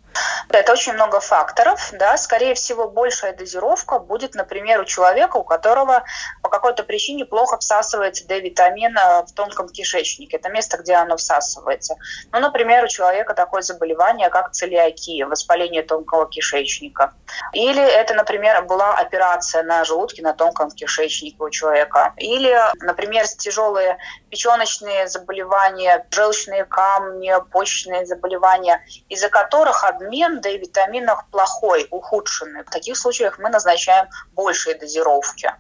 Это 0.50 0.72
очень 0.72 0.94
много 0.94 1.20
факторов. 1.20 1.90
Да. 1.94 2.18
Скорее 2.18 2.54
всего, 2.54 2.90
большая 2.90 3.34
дозировка 3.36 4.00
будет, 4.00 4.36
например, 4.36 4.82
у 4.82 4.86
человека, 4.86 5.38
у 5.38 5.44
которого 5.44 6.04
по 6.42 6.50
какой-то 6.50 6.84
причине 6.84 7.26
плохо 7.26 7.58
всасывается 7.58 8.28
D-витамин 8.28 8.98
э, 8.98 9.24
в 9.26 9.34
тонком 9.34 9.70
кишечнике. 9.70 10.38
Это 10.38 10.50
место, 10.50 10.78
где 10.78 10.94
оно 10.96 11.18
всасывается. 11.18 11.96
Ну, 12.32 12.40
например, 12.40 12.86
у 12.86 12.88
человека 12.88 13.34
такое 13.34 13.62
заболевание, 13.62 14.30
как 14.30 14.52
целиакия, 14.52 15.26
воспаление 15.26 15.84
тонкого 15.84 16.30
кишечника. 16.30 17.14
Или 17.54 17.82
это, 17.82 18.14
например, 18.14 18.64
была 18.64 18.96
операция 18.96 19.64
на 19.64 19.84
желудке, 19.84 20.22
на 20.22 20.34
тонком 20.34 20.72
кишечнике 20.72 21.38
у 21.40 21.50
человека. 21.50 22.14
Или, 22.18 22.56
например, 22.82 23.28
тяжелые 23.28 23.98
печеночные 24.30 25.08
заболевания, 25.08 26.06
желчные 26.12 26.66
камни, 26.66 27.34
почечные 27.52 28.06
заболевания, 28.06 28.84
из-за 29.10 29.30
которых 29.30 29.84
обмен 29.84 30.42
D-витаминов 30.42 31.26
плохой, 31.32 31.88
ухудшенный. 31.92 32.64
В 32.64 32.70
таких 32.70 32.98
случаях 32.98 33.40
мы 33.40 33.50
назначаем 33.50 34.08
большие 34.34 34.76
дозировки. 34.76 35.52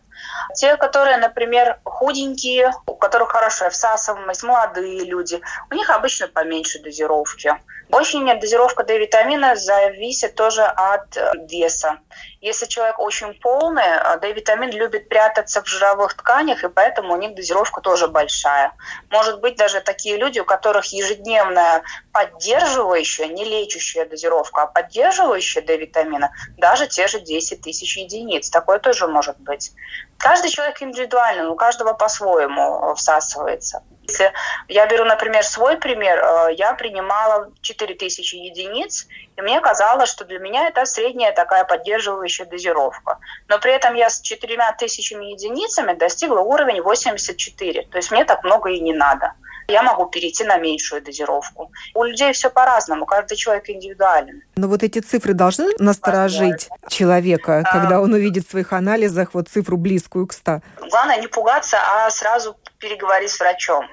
Те, 0.56 0.78
которые, 0.78 1.18
например, 1.18 1.80
худенькие, 1.84 2.72
у 2.86 2.96
которых 2.96 3.30
хорошая 3.30 3.70
всасываемость, 3.70 4.44
молодые 4.44 5.06
люди, 5.06 5.42
у 5.72 5.76
них 5.76 5.90
обычно 5.90 6.28
поменьше 6.28 6.80
дозировки. 6.82 7.54
Очень 7.92 8.28
дозировка 8.40 8.84
D-витамина 8.84 9.56
зависит 9.56 10.36
тоже 10.36 10.62
от 10.62 11.18
э, 11.18 11.32
веса. 11.50 11.98
Если 12.40 12.68
человек 12.68 13.00
очень 13.00 13.34
полный, 13.34 13.82
э, 13.82 14.20
D-витамин 14.20 14.70
любит 14.70 15.10
прятаться 15.10 15.64
в 15.64 15.68
жировых 15.68 16.14
тканях, 16.14 16.64
и 16.64 16.70
поэтому 16.70 17.14
у 17.14 17.18
них 17.18 17.34
дозировка 17.34 17.82
тоже 17.82 18.08
большая. 18.08 18.74
Может 19.10 19.42
быть, 19.42 19.56
даже 19.56 19.82
такие 19.82 20.18
люди, 20.18 20.40
у 20.40 20.46
которых 20.46 20.86
ежедневная 20.94 21.82
поддерживающая, 22.12 23.26
не 23.26 23.44
лечащая 23.44 24.06
дозировка, 24.06 24.64
а 24.64 24.68
поддерживающая 24.68 25.64
D-витамина, 25.64 26.32
даже 26.58 26.86
те 26.86 27.08
же 27.08 27.20
10 27.20 27.62
тысяч 27.62 27.98
единиц. 27.98 28.52
Такое 28.52 28.78
тоже 28.78 29.08
может 29.08 29.40
быть. 29.40 29.72
Каждый 30.20 30.52
человек 30.52 30.82
индивидуальный, 30.82 31.48
у 31.48 31.56
каждого 31.56 31.94
по-своему 31.94 32.94
всасывается. 32.96 33.84
Если 34.10 34.34
я 34.68 34.86
беру, 34.88 35.06
например, 35.06 35.44
свой 35.44 35.78
пример, 35.78 36.20
э, 36.20 36.56
я 36.56 36.74
принимала 36.74 37.52
4000 37.62 38.36
единиц, 38.36 39.08
и 39.38 39.42
мне 39.42 39.62
казалось, 39.62 40.10
что 40.10 40.26
для 40.26 40.40
меня 40.40 40.68
это 40.68 40.86
средняя 40.86 41.32
такая 41.32 41.64
поддерживающая 41.64 42.46
дозировка. 42.46 43.20
Но 43.48 43.60
при 43.60 43.72
этом 43.72 43.94
я 43.94 44.10
с 44.10 44.20
4000 44.20 45.14
единицами 45.14 45.94
достигла 45.94 46.40
уровень 46.40 46.82
84, 46.82 47.88
то 47.90 47.98
есть 47.98 48.12
мне 48.12 48.26
так 48.26 48.44
много 48.44 48.70
и 48.70 48.80
не 48.80 48.94
надо 48.94 49.34
я 49.70 49.84
могу 49.84 50.06
перейти 50.08 50.44
на 50.44 50.58
меньшую 50.58 51.02
дозировку. 51.02 51.72
У 51.94 52.04
людей 52.04 52.34
все 52.34 52.50
по-разному, 52.50 53.06
каждый 53.06 53.38
человек 53.38 53.70
индивидуален. 53.70 54.42
Но 54.60 54.68
вот 54.68 54.84
эти 54.84 55.00
цифры 55.00 55.34
должны 55.34 55.70
насторожить 55.80 56.68
человека, 56.90 57.60
а. 57.60 57.72
когда 57.72 58.02
он 58.02 58.14
увидит 58.14 58.46
в 58.46 58.52
своих 58.52 58.74
анализах 58.74 59.30
вот 59.34 59.48
цифру 59.48 59.78
близкую 59.78 60.28
к 60.28 60.34
100? 60.34 60.60
Главное 60.90 61.18
не 61.22 61.28
пугаться, 61.28 61.78
а 61.80 62.10
сразу 62.10 62.58
переговорить 62.80 63.30
с 63.30 63.40
врачом. 63.40 63.88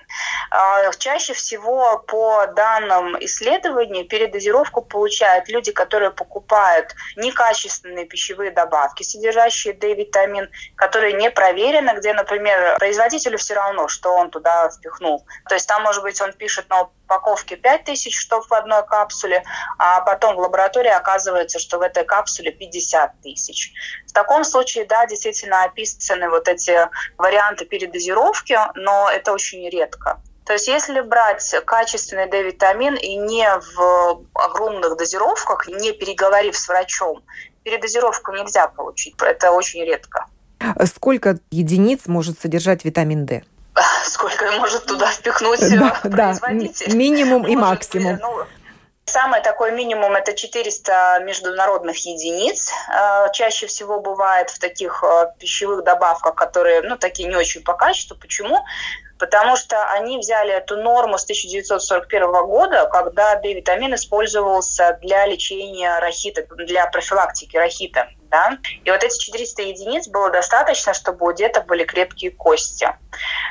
А, 0.51 0.91
чаще 0.93 1.35
всего 1.35 1.99
по 2.07 2.47
данным 2.47 3.17
исследований 3.21 4.05
передозировку 4.05 4.83
получают 4.83 5.49
люди, 5.49 5.73
которые 5.73 6.11
покупают 6.11 6.95
некачественные 7.17 8.07
пищевые 8.07 8.53
добавки, 8.53 9.03
содержащие 9.03 9.75
D-витамин, 9.75 10.49
которые 10.77 11.15
не 11.15 11.31
проверены, 11.31 11.97
где, 11.99 12.13
например, 12.13 12.77
производителю 12.79 13.39
все 13.39 13.55
равно, 13.55 13.89
что 13.89 14.13
он 14.13 14.31
туда 14.31 14.71
впихнул. 14.71 15.27
То 15.49 15.55
есть 15.55 15.69
там, 15.69 15.83
может 15.83 16.03
быть, 16.03 16.21
он 16.21 16.33
пишет 16.33 16.69
на 16.71 16.83
упаковке 16.83 17.57
5000 17.57 18.17
штук 18.17 18.49
в 18.49 18.55
одной 18.55 18.87
капсуле, 18.87 19.43
а 19.79 20.01
потом 20.01 20.37
в 20.37 20.41
лаборатории 20.41 20.56
оказывается, 20.63 21.59
что 21.59 21.79
в 21.79 21.83
этой 21.83 22.05
капсуле 22.05 22.53
50 22.53 23.21
тысяч. 23.23 23.73
В 24.07 24.13
таком 24.13 24.45
случае, 24.45 24.87
да, 24.87 25.07
действительно 25.07 25.65
описаны 25.65 26.31
вот 26.31 26.49
эти 26.49 26.89
варианты 27.19 27.65
передозировки, 27.65 28.59
но 28.75 29.11
это 29.11 29.33
очень 29.33 29.69
редко. 29.69 30.21
То 30.47 30.53
есть 30.53 30.69
если 30.69 31.01
брать 31.01 31.55
качественный 31.65 32.31
D-витамин 32.31 32.95
и 32.95 33.17
не 33.17 33.49
в 33.77 34.25
огромных 34.35 34.97
дозировках, 34.97 35.67
не 35.67 35.93
переговорив 35.93 36.57
с 36.57 36.69
врачом, 36.69 37.25
передозировку 37.65 38.33
нельзя 38.33 38.69
получить. 38.69 39.17
Это 39.21 39.51
очень 39.51 39.85
редко. 39.85 40.27
Сколько 40.85 41.39
единиц 41.51 42.07
может 42.07 42.41
содержать 42.41 42.85
витамин 42.85 43.27
D? 43.27 43.43
Сколько 44.05 44.53
может 44.53 44.87
туда 44.87 45.11
впихнуть 45.11 45.61
да, 45.61 46.01
производитель? 46.03 46.91
Да, 46.91 46.97
минимум 46.97 47.47
и 47.47 47.57
максимум. 47.57 48.19
Ну, 48.23 48.45
Самый 49.09 49.41
такой 49.41 49.71
минимум 49.71 50.17
это 50.17 50.35
400 50.35 51.21
международных 51.25 51.97
единиц. 51.99 52.73
Э, 52.91 53.29
чаще 53.33 53.69
всего 53.69 54.01
бывает 54.01 54.51
в 54.51 54.59
таких 54.59 55.05
э, 55.05 55.33
пищевых 55.39 55.85
добавках, 55.85 56.35
которые, 56.35 56.83
ну, 56.83 56.97
такие 56.97 57.29
не 57.29 57.37
очень 57.37 57.63
по 57.63 57.75
качеству. 57.75 58.17
Почему? 58.17 58.59
потому 59.19 59.57
что 59.57 59.83
они 59.93 60.19
взяли 60.19 60.53
эту 60.53 60.77
норму 60.77 61.19
с 61.19 61.25
1941 61.25 62.31
года, 62.47 62.87
когда 62.93 63.37
D-витамин 63.37 63.95
использовался 63.95 64.99
для 65.01 65.27
лечения 65.27 65.99
рахита, 66.01 66.45
для 66.57 66.87
профилактики 66.87 67.57
рахита. 67.57 68.09
Да? 68.31 68.59
И 68.85 68.91
вот 68.91 69.03
эти 69.03 69.19
400 69.19 69.63
единиц 69.63 70.09
было 70.09 70.31
достаточно, 70.31 70.95
чтобы 70.95 71.27
у 71.27 71.33
деток 71.33 71.67
были 71.67 71.85
крепкие 71.85 72.31
кости. 72.31 72.89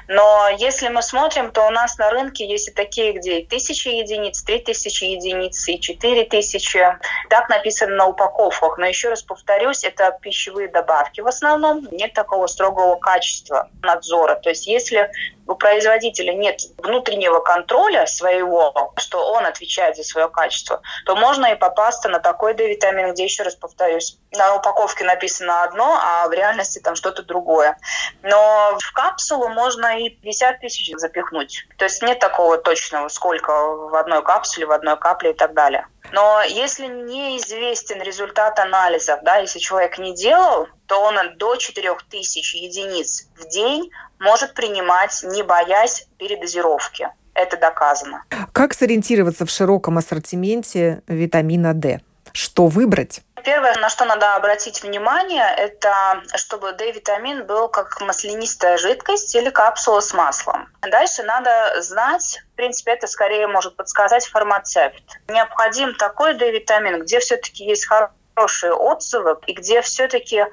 Но 0.07 0.49
если 0.57 0.89
мы 0.89 1.01
смотрим, 1.01 1.51
то 1.51 1.65
у 1.65 1.69
нас 1.71 1.97
на 1.97 2.09
рынке 2.11 2.45
есть 2.47 2.69
и 2.69 2.71
такие, 2.71 3.13
где 3.13 3.39
и 3.39 3.45
1000 3.45 3.89
единиц, 3.89 4.43
3000 4.43 5.03
единиц, 5.03 5.67
и 5.67 5.79
4000. 5.79 6.99
Так 7.29 7.49
написано 7.49 7.95
на 7.95 8.07
упаковках. 8.07 8.77
Но 8.77 8.85
еще 8.85 9.09
раз 9.09 9.23
повторюсь, 9.23 9.83
это 9.83 10.17
пищевые 10.21 10.67
добавки 10.67 11.21
в 11.21 11.27
основном. 11.27 11.87
Нет 11.91 12.13
такого 12.13 12.47
строгого 12.47 12.95
качества 12.95 13.69
надзора. 13.81 14.35
То 14.35 14.49
есть 14.49 14.67
если 14.67 15.09
у 15.47 15.55
производителя 15.55 16.33
нет 16.33 16.61
внутреннего 16.77 17.39
контроля 17.39 18.05
своего, 18.07 18.93
что 18.97 19.31
он 19.31 19.45
отвечает 19.45 19.95
за 19.95 20.03
свое 20.03 20.27
качество, 20.29 20.81
то 21.05 21.15
можно 21.15 21.47
и 21.47 21.55
попасться 21.55 22.09
на 22.09 22.19
такой 22.19 22.53
D-витамин, 22.53 23.13
где, 23.13 23.23
еще 23.23 23.43
раз 23.43 23.55
повторюсь, 23.55 24.17
на 24.31 24.55
упаковке 24.55 25.03
написано 25.03 25.63
одно, 25.63 25.99
а 26.01 26.27
в 26.27 26.33
реальности 26.33 26.79
там 26.79 26.95
что-то 26.95 27.23
другое. 27.23 27.77
Но 28.23 28.77
в 28.79 28.93
капсулу 28.93 29.49
можно 29.49 29.99
и 29.99 30.09
50 30.09 30.59
тысяч 30.59 30.91
запихнуть. 30.95 31.65
То 31.77 31.85
есть 31.85 32.01
нет 32.01 32.19
такого 32.19 32.57
точного, 32.57 33.07
сколько 33.09 33.51
в 33.51 33.95
одной 33.95 34.23
капсуле, 34.23 34.65
в 34.65 34.71
одной 34.71 34.97
капле 34.97 35.31
и 35.31 35.33
так 35.33 35.53
далее. 35.53 35.87
Но 36.11 36.41
если 36.43 36.87
неизвестен 36.87 38.01
результат 38.01 38.59
анализов, 38.59 39.19
да, 39.23 39.37
если 39.37 39.59
человек 39.59 39.97
не 39.97 40.15
делал, 40.15 40.67
то 40.87 41.01
он 41.01 41.15
до 41.37 41.55
4000 41.55 42.55
единиц 42.55 43.27
в 43.37 43.49
день 43.49 43.89
может 44.19 44.53
принимать, 44.53 45.23
не 45.23 45.43
боясь 45.43 46.07
передозировки. 46.17 47.09
Это 47.33 47.57
доказано. 47.57 48.23
Как 48.53 48.73
сориентироваться 48.73 49.45
в 49.45 49.49
широком 49.49 49.97
ассортименте 49.97 51.01
витамина 51.07 51.73
D? 51.73 51.99
Что 52.31 52.67
выбрать? 52.67 53.21
Первое, 53.45 53.75
на 53.75 53.89
что 53.89 54.05
надо 54.05 54.33
обратить 54.35 54.81
внимание, 54.81 55.47
это 55.55 56.23
чтобы 56.35 56.73
D-витамин 56.73 57.45
был 57.45 57.69
как 57.69 58.01
маслянистая 58.01 58.77
жидкость 58.77 59.35
или 59.35 59.51
капсула 59.51 59.99
с 59.99 60.13
маслом. 60.13 60.67
Дальше 60.81 61.21
надо 61.21 61.79
знать, 61.83 62.41
в 62.53 62.55
принципе, 62.55 62.93
это 62.93 63.05
скорее 63.05 63.45
может 63.45 63.75
подсказать 63.75 64.25
фармацевт. 64.25 65.03
Необходим 65.29 65.93
такой 65.93 66.33
D-витамин, 66.33 67.03
где 67.03 67.19
все-таки 67.19 67.65
есть 67.65 67.85
хороший 67.85 68.15
хорошие 68.35 68.73
отзывы, 68.73 69.37
и 69.47 69.53
где 69.53 69.81
все-таки 69.81 70.39
э, 70.39 70.45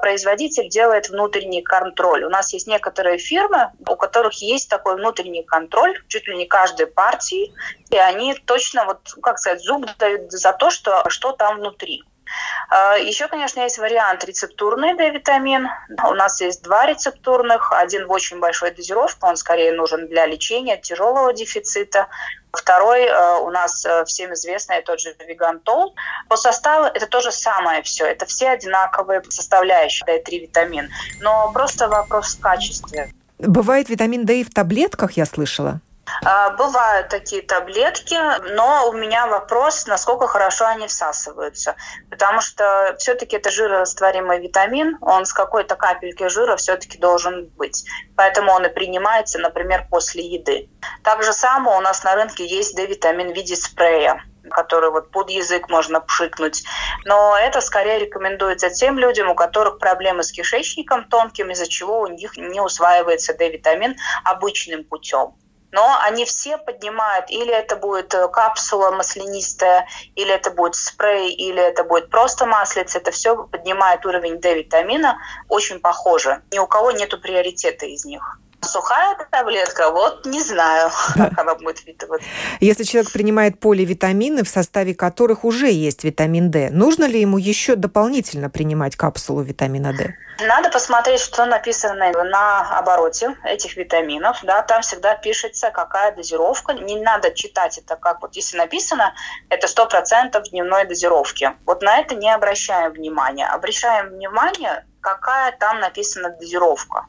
производитель 0.00 0.68
делает 0.68 1.08
внутренний 1.08 1.60
контроль. 1.60 2.22
У 2.22 2.28
нас 2.28 2.52
есть 2.52 2.68
некоторые 2.68 3.18
фирмы, 3.18 3.72
у 3.80 3.96
которых 3.96 4.34
есть 4.34 4.70
такой 4.70 4.94
внутренний 4.94 5.42
контроль, 5.42 6.00
чуть 6.06 6.28
ли 6.28 6.36
не 6.36 6.46
каждой 6.46 6.86
партии, 6.86 7.52
и 7.90 7.96
они 7.96 8.34
точно, 8.34 8.84
вот, 8.84 9.12
как 9.22 9.40
сказать, 9.40 9.60
зуб 9.60 9.86
дают 9.98 10.30
за 10.30 10.52
то, 10.52 10.70
что, 10.70 11.02
что 11.08 11.32
там 11.32 11.58
внутри. 11.58 12.04
А, 12.68 12.96
Еще, 12.96 13.28
конечно, 13.28 13.60
есть 13.60 13.78
вариант 13.78 14.24
рецептурный 14.24 14.96
D-витамин. 14.96 15.68
У 16.04 16.14
нас 16.14 16.40
есть 16.40 16.62
два 16.62 16.86
рецептурных. 16.86 17.72
Один 17.72 18.06
в 18.06 18.10
очень 18.10 18.40
большой 18.40 18.70
дозировке, 18.70 19.18
он 19.22 19.36
скорее 19.36 19.72
нужен 19.72 20.08
для 20.08 20.26
лечения 20.26 20.76
тяжелого 20.76 21.32
дефицита. 21.32 22.08
Второй 22.52 23.02
э, 23.02 23.38
у 23.40 23.50
нас 23.50 23.84
э, 23.84 24.04
всем 24.06 24.32
известный 24.32 24.82
тот 24.82 25.00
же 25.00 25.14
вегантол. 25.26 25.94
По 26.28 26.36
составу 26.36 26.86
это 26.86 27.06
то 27.06 27.20
же 27.20 27.30
самое 27.30 27.82
все. 27.82 28.06
Это 28.06 28.26
все 28.26 28.50
одинаковые 28.50 29.22
составляющие 29.28 30.06
D3 30.06 30.38
витамин. 30.40 30.88
Но 31.20 31.50
просто 31.52 31.88
вопрос 31.88 32.36
в 32.36 32.40
качестве. 32.40 33.12
Бывает 33.38 33.88
витамин 33.90 34.24
D 34.24 34.40
и 34.40 34.44
в 34.44 34.50
таблетках, 34.50 35.12
я 35.12 35.26
слышала. 35.26 35.80
А, 36.24 36.50
бывают 36.50 37.08
такие 37.08 37.42
таблетки, 37.42 38.16
но 38.52 38.88
у 38.88 38.92
меня 38.92 39.26
вопрос, 39.26 39.86
насколько 39.86 40.26
хорошо 40.26 40.66
они 40.66 40.86
всасываются. 40.86 41.76
Потому 42.10 42.40
что 42.40 42.94
все-таки 42.98 43.36
это 43.36 43.50
жирорастворимый 43.50 44.40
витамин, 44.40 44.98
он 45.00 45.26
с 45.26 45.32
какой-то 45.32 45.76
капельки 45.76 46.28
жира 46.28 46.56
все-таки 46.56 46.98
должен 46.98 47.46
быть. 47.56 47.84
Поэтому 48.16 48.52
он 48.52 48.64
и 48.66 48.68
принимается, 48.68 49.38
например, 49.38 49.86
после 49.90 50.24
еды. 50.24 50.68
Так 51.02 51.22
же 51.22 51.32
самое 51.32 51.76
у 51.76 51.80
нас 51.80 52.04
на 52.04 52.14
рынке 52.14 52.46
есть 52.46 52.76
D-витамин 52.76 53.32
в 53.32 53.34
виде 53.34 53.56
спрея 53.56 54.22
который 54.48 54.92
вот 54.92 55.10
под 55.10 55.28
язык 55.28 55.68
можно 55.68 56.00
пшикнуть. 56.00 56.62
Но 57.04 57.36
это 57.36 57.60
скорее 57.60 57.98
рекомендуется 57.98 58.70
тем 58.70 58.96
людям, 58.96 59.28
у 59.28 59.34
которых 59.34 59.80
проблемы 59.80 60.22
с 60.22 60.30
кишечником 60.30 61.08
тонким, 61.08 61.50
из-за 61.50 61.66
чего 61.66 62.02
у 62.02 62.06
них 62.06 62.36
не 62.36 62.60
усваивается 62.60 63.34
D-витамин 63.34 63.96
обычным 64.24 64.84
путем 64.84 65.34
но 65.76 65.98
они 66.00 66.24
все 66.24 66.56
поднимают, 66.56 67.30
или 67.30 67.52
это 67.52 67.76
будет 67.76 68.14
э, 68.14 68.28
капсула 68.28 68.92
маслянистая, 68.92 69.86
или 70.14 70.32
это 70.32 70.50
будет 70.50 70.74
спрей, 70.74 71.34
или 71.34 71.60
это 71.60 71.84
будет 71.84 72.08
просто 72.08 72.46
маслица, 72.46 72.96
это 72.96 73.10
все 73.10 73.36
поднимает 73.44 74.06
уровень 74.06 74.40
D-витамина, 74.40 75.18
очень 75.50 75.78
похоже. 75.80 76.40
Ни 76.50 76.58
у 76.58 76.66
кого 76.66 76.92
нету 76.92 77.20
приоритета 77.20 77.84
из 77.84 78.06
них. 78.06 78.40
Сухая 78.66 79.16
таблетка, 79.30 79.90
вот 79.90 80.26
не 80.26 80.42
знаю, 80.42 80.90
как 81.14 81.38
она 81.38 81.54
будет 81.54 81.78
впитываться. 81.78 82.26
Если 82.60 82.84
человек 82.84 83.12
принимает 83.12 83.60
поливитамины, 83.60 84.44
в 84.44 84.48
составе 84.48 84.94
которых 84.94 85.44
уже 85.44 85.70
есть 85.70 86.04
витамин 86.04 86.50
D, 86.50 86.70
нужно 86.70 87.04
ли 87.04 87.20
ему 87.20 87.38
еще 87.38 87.76
дополнительно 87.76 88.50
принимать 88.50 88.96
капсулу 88.96 89.42
витамина 89.42 89.92
D? 89.92 90.14
Надо 90.40 90.68
посмотреть, 90.68 91.20
что 91.20 91.46
написано 91.46 92.12
на 92.12 92.78
обороте 92.78 93.36
этих 93.44 93.76
витаминов. 93.76 94.38
Да, 94.42 94.62
там 94.62 94.82
всегда 94.82 95.14
пишется, 95.14 95.70
какая 95.70 96.14
дозировка. 96.14 96.74
Не 96.74 97.00
надо 97.00 97.30
читать 97.34 97.78
это 97.78 97.96
как 97.96 98.20
вот 98.20 98.36
если 98.36 98.58
написано, 98.58 99.14
это 99.48 99.66
100% 99.66 100.42
дневной 100.50 100.84
дозировки. 100.84 101.52
Вот 101.64 101.80
на 101.80 101.98
это 101.98 102.14
не 102.14 102.30
обращаем 102.30 102.92
внимания. 102.92 103.46
Обращаем 103.46 104.10
внимание, 104.10 104.84
какая 105.00 105.52
там 105.52 105.80
написана 105.80 106.30
дозировка. 106.30 107.06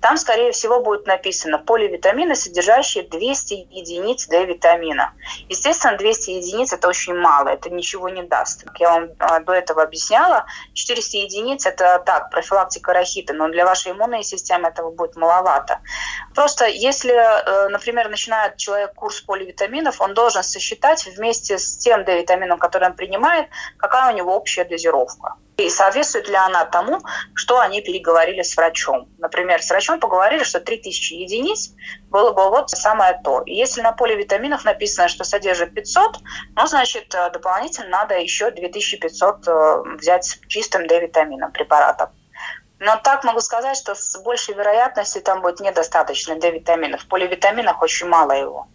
Там, 0.00 0.16
скорее 0.16 0.52
всего, 0.52 0.80
будет 0.80 1.06
написано 1.06 1.58
поливитамины, 1.58 2.34
содержащие 2.34 3.04
200 3.04 3.54
единиц 3.70 4.26
D-витамина. 4.26 5.12
Естественно, 5.48 5.96
200 5.96 6.30
единиц– 6.30 6.72
это 6.74 6.88
очень 6.88 7.14
мало, 7.14 7.48
это 7.48 7.70
ничего 7.70 8.08
не 8.08 8.22
даст. 8.22 8.64
Как 8.64 8.80
я 8.80 8.90
вам 8.90 9.10
а, 9.18 9.40
до 9.40 9.52
этого 9.52 9.82
объясняла, 9.82 10.46
400 10.74 11.16
единиц– 11.18 11.66
это 11.66 12.02
так, 12.04 12.30
профилактика 12.30 12.92
рахита, 12.92 13.32
но 13.34 13.48
для 13.48 13.64
вашей 13.64 13.92
иммунной 13.92 14.22
системы 14.22 14.68
этого 14.68 14.90
будет 14.90 15.16
маловато. 15.16 15.80
Просто 16.34 16.66
если, 16.66 17.12
э, 17.12 17.68
например, 17.68 18.08
начинает 18.08 18.56
человек 18.56 18.94
курс 18.94 19.20
поливитаминов, 19.20 20.00
он 20.00 20.14
должен 20.14 20.42
сосчитать 20.42 21.04
вместе 21.06 21.58
с 21.58 21.76
тем 21.78 22.04
D-витамином, 22.04 22.58
который 22.58 22.88
он 22.88 22.94
принимает, 22.94 23.48
какая 23.76 24.12
у 24.12 24.16
него 24.16 24.36
общая 24.36 24.64
дозировка. 24.64 25.34
И 25.58 25.70
соответствует 25.70 26.28
ли 26.28 26.36
она 26.36 26.64
тому, 26.66 27.00
что 27.34 27.58
они 27.58 27.80
переговорили 27.80 28.42
с 28.42 28.56
врачом. 28.56 29.08
Например, 29.18 29.60
с 29.60 29.68
врачом 29.68 29.98
поговорили, 29.98 30.44
что 30.44 30.60
3000 30.60 31.14
единиц 31.14 31.72
было 32.10 32.30
бы 32.30 32.48
вот 32.48 32.70
самое 32.70 33.20
то. 33.24 33.42
И 33.42 33.54
если 33.54 33.82
на 33.82 33.90
поле 33.90 34.14
витаминов 34.14 34.64
написано, 34.64 35.08
что 35.08 35.24
содержит 35.24 35.74
500, 35.74 36.18
ну, 36.54 36.66
значит, 36.68 37.12
э, 37.12 37.30
дополнительно 37.32 37.88
надо 37.88 38.16
еще 38.16 38.52
2500 38.52 39.48
э, 39.48 39.82
взять 39.98 40.38
чистым 40.46 40.86
D-витамином 40.86 41.50
препаратом. 41.50 42.10
Но 42.78 42.96
так 43.02 43.24
могу 43.24 43.40
сказать, 43.40 43.76
что 43.76 43.96
с 43.96 44.16
большей 44.22 44.54
вероятностью 44.54 45.22
там 45.22 45.42
будет 45.42 45.58
недостаточно 45.58 46.36
D-витаминов. 46.36 47.02
В 47.02 47.08
поливитаминах 47.08 47.82
очень 47.82 48.06
мало 48.06 48.30
его. 48.30 48.68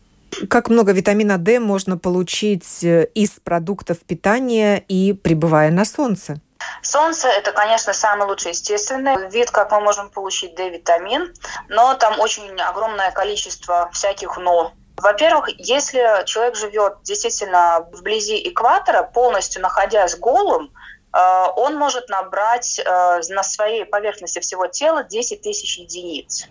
Как 0.50 0.70
много 0.70 0.92
витамина 0.92 1.38
D 1.38 1.62
можно 1.62 1.98
получить 1.98 2.84
э, 2.84 3.06
из 3.16 3.30
продуктов 3.42 4.00
питания 4.00 4.84
и 4.90 5.14
пребывая 5.14 5.72
на 5.72 5.86
солнце? 5.86 6.42
Солнце– 6.82 7.28
это, 7.30 7.52
конечно, 7.52 7.94
самый 7.94 8.28
лучший 8.28 8.52
естественный 8.52 9.30
вид, 9.30 9.52
как 9.52 9.72
мы 9.72 9.80
можем 9.80 10.10
получить 10.10 10.56
D-витамин, 10.56 11.34
но 11.70 11.94
там 11.96 12.20
очень 12.20 12.60
огромное 12.62 13.12
количество 13.12 13.90
всяких 13.94 14.38
«но». 14.38 14.74
Во-первых, 14.98 15.50
если 15.58 16.24
человек 16.26 16.56
живет 16.56 16.98
действительно 17.04 17.88
вблизи 17.92 18.48
экватора, 18.48 19.04
полностью 19.04 19.62
находясь 19.62 20.16
голым, 20.16 20.72
э, 21.12 21.46
он 21.56 21.76
может 21.76 22.10
набрать 22.10 22.80
э, 22.80 23.22
на 23.30 23.44
своей 23.44 23.86
поверхности 23.86 24.40
всего 24.40 24.68
тела 24.68 25.04
10 25.04 25.42
тысяч 25.42 25.78
единиц. 25.78 26.48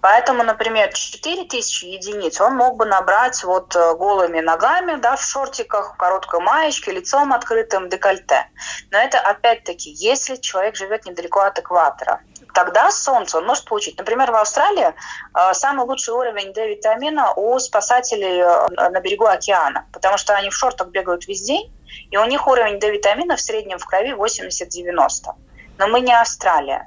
Поэтому, 0.00 0.42
например, 0.42 0.92
4000 0.92 1.84
единиц 1.84 2.40
он 2.40 2.56
мог 2.56 2.76
бы 2.76 2.84
набрать 2.84 3.42
вот 3.44 3.74
э, 3.74 3.94
голыми 3.94 4.40
ногами, 4.40 4.96
да, 4.96 5.16
в 5.16 5.22
шортиках, 5.22 5.94
в 5.94 5.96
короткой 5.96 6.40
маечке, 6.40 6.92
лицом 6.92 7.32
открытым, 7.32 7.88
декольте. 7.88 8.46
Но 8.90 8.98
это 8.98 9.18
опять-таки, 9.18 9.90
если 9.90 10.36
человек 10.36 10.76
живет 10.76 11.06
недалеко 11.06 11.40
от 11.40 11.58
экватора. 11.58 12.20
тогда 12.52 12.90
солнце 12.90 13.38
он 13.38 13.46
может 13.46 13.64
получить. 13.64 13.98
Например, 13.98 14.30
в 14.30 14.36
Австралии 14.36 14.88
э, 14.88 15.54
самый 15.54 15.86
лучший 15.86 16.14
уровень 16.14 16.52
D-витамина 16.52 17.32
у 17.34 17.58
спасателей 17.58 18.40
э, 18.40 18.90
на 18.90 19.00
берегу 19.00 19.26
океана, 19.26 19.86
потому 19.92 20.18
что 20.18 20.34
они 20.34 20.50
в 20.50 20.54
шортах 20.54 20.88
бегают 20.88 21.26
весь 21.26 21.42
день, 21.42 21.72
и 22.10 22.16
у 22.16 22.24
них 22.24 22.46
уровень 22.46 22.78
D-витамина 22.78 23.36
в 23.36 23.40
среднем 23.40 23.78
в 23.78 23.86
крови 23.86 24.12
80-90. 24.12 25.32
Но 25.78 25.88
мы 25.88 26.00
не 26.00 26.12
Австралия. 26.12 26.86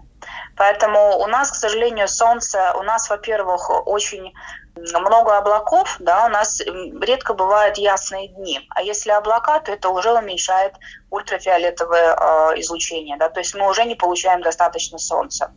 Поэтому 0.58 1.20
у 1.20 1.28
нас, 1.28 1.52
к 1.52 1.56
сожалению, 1.56 2.08
солнце, 2.08 2.74
у 2.76 2.84
нас, 2.84 3.10
во-первых, 3.10 3.88
очень 3.88 4.34
много 4.76 5.38
облаков, 5.38 5.96
да, 6.00 6.26
у 6.26 6.30
нас 6.30 6.62
редко 6.62 7.34
бывают 7.34 7.78
ясные 7.78 8.28
дни. 8.28 8.68
А 8.70 8.82
если 8.82 9.12
облака, 9.12 9.60
то 9.60 9.72
это 9.72 9.90
уже 9.90 10.12
уменьшает 10.12 10.74
ультрафиолетовое 11.10 12.16
э, 12.16 12.60
излучение, 12.60 13.18
да, 13.18 13.30
то 13.30 13.40
есть 13.40 13.56
мы 13.56 13.70
уже 13.70 13.86
не 13.86 13.96
получаем 13.96 14.42
достаточно 14.42 14.98
солнца. 14.98 15.52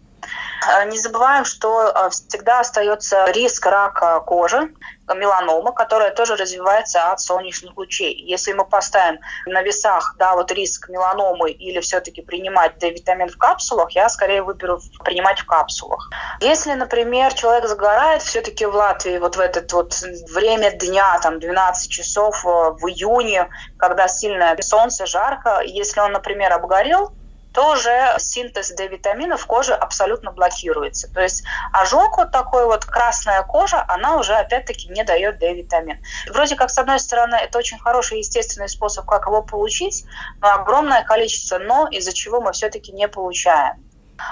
Э, 0.69 0.85
не 0.87 0.99
забываем, 0.99 1.45
что 1.45 1.89
э, 1.89 2.11
всегда 2.11 2.61
остается 2.61 3.31
риск 3.31 3.67
рака 3.67 4.21
кожи, 4.21 4.71
меланома, 5.15 5.73
которая 5.73 6.11
тоже 6.11 6.37
развивается 6.37 7.11
от 7.11 7.21
солнечных 7.21 7.77
лучей. 7.77 8.15
Если 8.15 8.53
мы 8.53 8.65
поставим 8.65 9.21
на 9.47 9.63
весах 9.63 10.15
да, 10.19 10.35
вот 10.35 10.53
риск 10.53 10.89
меланомы 10.89 11.51
или 11.51 11.81
все-таки 11.81 12.23
принимать 12.23 12.79
D-витамин 12.79 13.29
в 13.29 13.37
капсулах, 13.37 13.91
я 13.93 14.09
скорее 14.09 14.43
выберу 14.43 14.81
принимать 15.05 15.41
в 15.41 15.47
капсулах. 15.47 16.11
Если, 16.41 16.73
например, 16.75 17.33
человек 17.35 17.67
загорает 17.67 18.23
все-таки 18.23 18.67
в 18.67 18.75
Латвии 18.75 19.19
вот 19.19 19.37
в 19.37 19.41
это 19.41 19.65
вот 19.75 20.01
время 20.33 20.71
дня, 20.73 21.19
там 21.23 21.41
12 21.41 21.91
часов 21.91 22.45
э, 22.45 22.49
в 22.49 22.87
июне, 22.89 23.49
когда 23.79 24.09
сильное 24.09 24.57
солнце, 24.61 25.07
жарко, 25.07 25.61
если 25.65 26.01
он, 26.01 26.13
например, 26.13 26.53
обгорел, 26.53 27.13
то 27.53 27.73
уже 27.73 28.15
синтез 28.19 28.71
D-витаминов 28.71 29.43
в 29.43 29.47
коже 29.47 29.75
абсолютно 29.75 30.33
блокируется. 30.33 31.13
То 31.13 31.21
есть 31.21 31.43
ожог 31.73 32.17
вот 32.19 32.31
такой 32.31 32.67
вот, 32.67 32.85
красная 32.85 33.43
кожа, 33.43 33.85
она 33.89 34.17
уже 34.17 34.35
опять-таки 34.35 34.89
не 34.89 35.05
дает 35.05 35.39
D-витамин. 35.39 36.03
Вроде 36.29 36.57
как, 36.57 36.71
с 36.71 36.79
одной 36.79 37.01
стороны, 37.01 37.37
это 37.37 37.59
очень 37.59 37.79
хороший 37.79 38.19
естественный 38.19 38.69
способ, 38.69 39.07
как 39.07 39.27
его 39.27 39.43
получить, 39.43 40.05
но 40.41 40.53
огромное 40.53 41.03
количество 41.03 41.59
«но», 41.59 41.89
из-за 41.89 42.13
чего 42.13 42.41
мы 42.41 42.53
все-таки 42.53 42.93
не 42.93 43.09
получаем. 43.09 43.85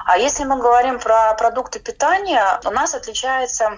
А 0.05 0.19
если 0.19 0.45
мы 0.45 0.59
говорим 0.59 0.99
про 0.99 1.35
продукты 1.35 1.81
питания, 1.81 2.61
у 2.65 2.71
нас 2.71 2.95
отличается 2.95 3.77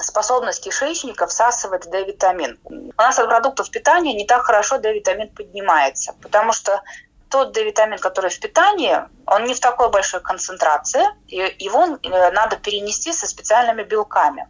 способность 0.00 0.64
кишечника 0.64 1.26
всасывать 1.26 1.88
D-витамин. 1.88 2.58
У 2.64 3.00
нас 3.00 3.18
от 3.18 3.28
продуктов 3.28 3.70
питания 3.70 4.14
не 4.14 4.26
так 4.26 4.42
хорошо 4.42 4.78
D-витамин 4.78 5.28
поднимается, 5.28 6.14
потому 6.20 6.52
что 6.52 6.82
тот 7.32 7.52
D-витамин, 7.52 7.98
который 7.98 8.30
в 8.30 8.38
питании, 8.38 8.96
он 9.26 9.44
не 9.44 9.54
в 9.54 9.60
такой 9.60 9.88
большой 9.90 10.20
концентрации, 10.20 11.04
и 11.28 11.56
его 11.58 11.98
э, 12.02 12.30
надо 12.30 12.56
перенести 12.56 13.12
со 13.12 13.26
специальными 13.26 13.82
белками. 13.82 14.46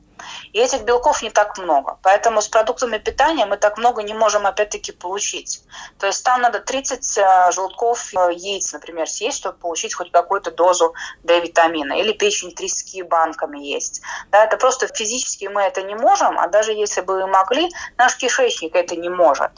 И 0.53 0.59
этих 0.59 0.83
белков 0.83 1.23
не 1.23 1.31
так 1.31 1.59
много. 1.59 1.99
Поэтому 2.03 2.41
с 2.41 2.49
продуктами 2.49 2.99
питания 2.99 3.47
мы 3.47 3.57
так 3.57 3.79
много 3.79 4.03
не 4.03 4.15
можем 4.15 4.47
опять-таки 4.47 4.93
получить. 4.93 5.63
То 5.99 6.07
есть 6.07 6.25
там 6.25 6.43
надо 6.43 6.61
30 6.61 7.19
э, 7.19 7.53
желтков 7.53 8.13
э, 8.15 8.33
яиц, 8.33 8.73
например, 8.73 9.09
съесть, 9.09 9.39
чтобы 9.39 9.59
получить 9.59 9.95
хоть 9.95 10.11
какую-то 10.11 10.51
дозу 10.51 10.95
D-витамина. 11.23 11.95
Или 11.95 12.13
печень 12.13 12.53
трески 12.53 13.03
банками 13.03 13.59
есть. 13.59 14.03
Да, 14.31 14.45
это 14.45 14.57
просто 14.57 14.87
физически 14.89 15.47
мы 15.47 15.63
это 15.63 15.83
не 15.83 15.95
можем, 15.95 16.39
а 16.39 16.49
даже 16.49 16.73
если 16.73 17.01
бы 17.01 17.21
мы 17.21 17.27
могли, 17.27 17.69
наш 17.97 18.17
кишечник 18.17 18.75
это 18.75 18.97
не 18.97 19.09
может. 19.09 19.51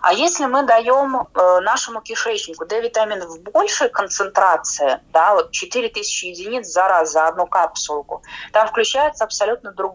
А 0.00 0.12
если 0.12 0.46
мы 0.46 0.64
даем 0.64 1.16
э, 1.16 1.60
нашему 1.60 2.00
кишечнику 2.00 2.66
D-витамин 2.66 3.20
в 3.26 3.40
большей 3.42 3.88
концентрации, 3.88 5.00
да, 5.12 5.34
вот 5.34 5.52
4000 5.52 6.24
единиц 6.26 6.66
за 6.66 6.88
раз 6.88 7.12
за 7.12 7.28
одну 7.28 7.46
капсулку, 7.46 8.22
там 8.52 8.68
включается 8.68 9.24
абсолютно 9.24 9.72
другой 9.72 9.91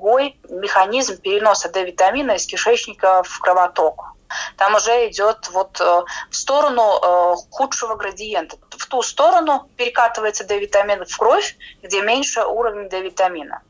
механизм 0.50 1.18
переноса 1.22 1.70
D-витамина 1.70 2.34
из 2.34 2.46
кишечника 2.46 3.24
в 3.24 3.40
кровоток. 3.40 4.18
Там 4.58 4.76
уже 4.76 5.10
идет 5.10 5.50
вот 5.52 5.80
э, 5.80 6.02
в 6.30 6.36
сторону 6.36 7.00
э, 7.02 7.36
худшего 7.50 7.96
градиента. 7.96 8.58
В 8.72 8.86
ту 8.88 9.02
сторону 9.02 9.70
перекатывается 9.78 10.44
D-витамин 10.44 11.06
в 11.06 11.18
кровь, 11.18 11.56
где 11.82 12.02
меньше 12.02 12.44
уровень 12.44 12.90
D-витамина. 12.90 13.62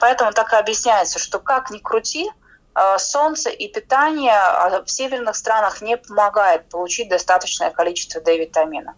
Поэтому 0.00 0.32
так 0.32 0.52
и 0.52 0.56
объясняется, 0.56 1.18
что 1.18 1.38
как 1.38 1.70
ни 1.70 1.78
крути, 1.78 2.30
э, 2.74 2.98
солнце 2.98 3.50
и 3.50 3.68
питание 3.68 4.82
в 4.84 4.90
северных 4.90 5.36
странах 5.36 5.82
не 5.82 5.96
помогает 5.96 6.68
получить 6.68 7.08
достаточное 7.08 7.70
количество 7.70 8.20
D-витамина. 8.20 8.94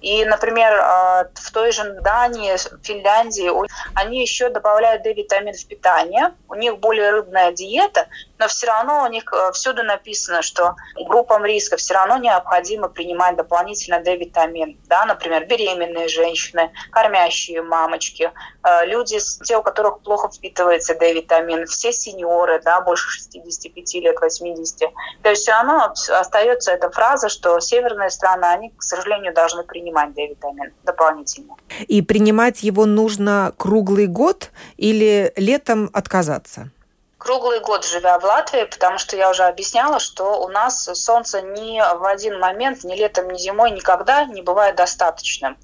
И, 0.00 0.24
например, 0.24 0.72
а, 0.74 1.28
в 1.34 1.50
той 1.50 1.72
же 1.72 2.00
Дании, 2.02 2.56
Финляндии, 2.82 3.50
они 3.94 4.20
еще 4.20 4.48
добавляют 4.48 5.02
D-витамин 5.02 5.54
в 5.54 5.66
питание. 5.66 6.32
У 6.48 6.54
них 6.54 6.78
более 6.78 7.10
рыбная 7.10 7.52
диета, 7.52 8.06
но 8.38 8.48
все 8.48 8.66
равно 8.66 9.04
у 9.04 9.06
них 9.08 9.24
э, 9.32 9.52
всюду 9.52 9.82
написано, 9.82 10.42
что 10.42 10.76
группам 10.94 11.44
риска 11.44 11.76
все 11.76 11.94
равно 11.94 12.18
необходимо 12.18 12.88
принимать 12.88 13.36
дополнительно 13.36 14.00
D-витамин. 14.00 14.78
Да, 14.86 15.04
например, 15.06 15.46
беременные 15.46 16.08
женщины, 16.08 16.70
кормящие 16.90 17.62
мамочки, 17.62 18.30
э, 18.62 18.86
люди, 18.86 19.18
те, 19.44 19.56
у 19.56 19.62
которых 19.62 20.00
плохо 20.00 20.28
впитывается 20.28 20.94
D-витамин, 20.94 21.66
все 21.66 21.92
сеньоры, 21.92 22.60
да, 22.64 22.80
больше 22.80 23.08
65 23.10 23.94
лет, 23.94 24.16
80. 24.20 24.78
То 25.22 25.30
есть 25.30 25.42
все 25.42 25.52
равно 25.52 25.92
остается 26.08 26.72
эта 26.72 26.90
фраза, 26.90 27.28
что 27.28 27.58
северные 27.60 28.10
страны, 28.10 28.44
они, 28.44 28.70
к 28.70 28.82
сожалению, 28.82 29.34
должны 29.34 29.64
принимать 29.64 30.14
D-витамин 30.14 30.72
дополнительно. 30.84 31.56
И 31.86 32.02
принимать 32.02 32.62
его 32.62 32.86
нужно 32.86 33.52
круглый 33.56 34.06
год 34.06 34.50
или 34.76 35.32
летом 35.36 35.90
отказаться? 35.92 36.70
Круглый 37.18 37.60
год 37.60 37.84
живя 37.84 38.18
в 38.18 38.24
Латвии, 38.24 38.64
потому 38.64 38.98
что 38.98 39.16
я 39.16 39.30
уже 39.30 39.42
объясняла, 39.42 39.98
что 39.98 40.40
у 40.40 40.48
нас 40.48 40.84
солнце 40.94 41.42
ни 41.42 41.80
в 41.80 42.04
один 42.04 42.38
момент, 42.38 42.84
ни 42.84 42.94
летом, 42.94 43.28
ни 43.30 43.38
зимой 43.38 43.72
никогда 43.72 44.24
не 44.24 44.40
бывает 44.40 44.76
достаточным. 44.76 45.58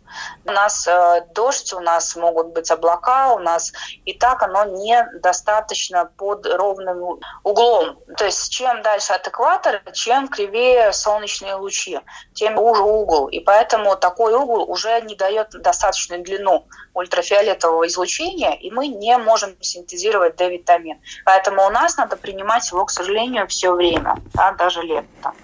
У 0.44 0.50
нас 0.50 0.86
э, 0.86 1.26
дождь, 1.34 1.72
у 1.72 1.80
нас 1.80 2.16
могут 2.16 2.48
быть 2.48 2.70
облака, 2.70 3.32
у 3.32 3.38
нас 3.38 3.72
и 4.04 4.12
так 4.12 4.42
оно 4.42 4.64
недостаточно 4.64 6.10
под 6.16 6.46
ровным 6.46 7.20
углом. 7.44 7.98
То 8.16 8.24
есть 8.24 8.52
чем 8.52 8.82
дальше 8.82 9.12
от 9.12 9.26
экватора, 9.26 9.80
чем 9.92 10.28
кривее 10.28 10.92
солнечные 10.92 11.54
лучи, 11.54 12.00
тем 12.34 12.58
уже 12.58 12.82
угол. 12.82 13.28
И 13.28 13.40
поэтому 13.40 13.96
такой 13.96 14.34
угол 14.34 14.70
уже 14.70 15.00
не 15.02 15.14
дает 15.14 15.50
достаточную 15.50 16.22
длину 16.22 16.66
ультрафиолетового 16.94 17.86
излучения, 17.86 18.52
и 18.52 18.70
мы 18.70 18.88
не 18.88 19.16
можем 19.18 19.56
синтезировать 19.60 20.36
D-витамин. 20.36 21.00
Поэтому 21.24 21.43
у 21.52 21.70
нас 21.70 21.96
надо 21.96 22.16
принимать 22.16 22.70
его, 22.70 22.84
к 22.84 22.90
сожалению, 22.90 23.46
все 23.48 23.72
время, 23.72 24.16
да, 24.34 24.52
даже 24.52 24.82
летом. 24.82 25.34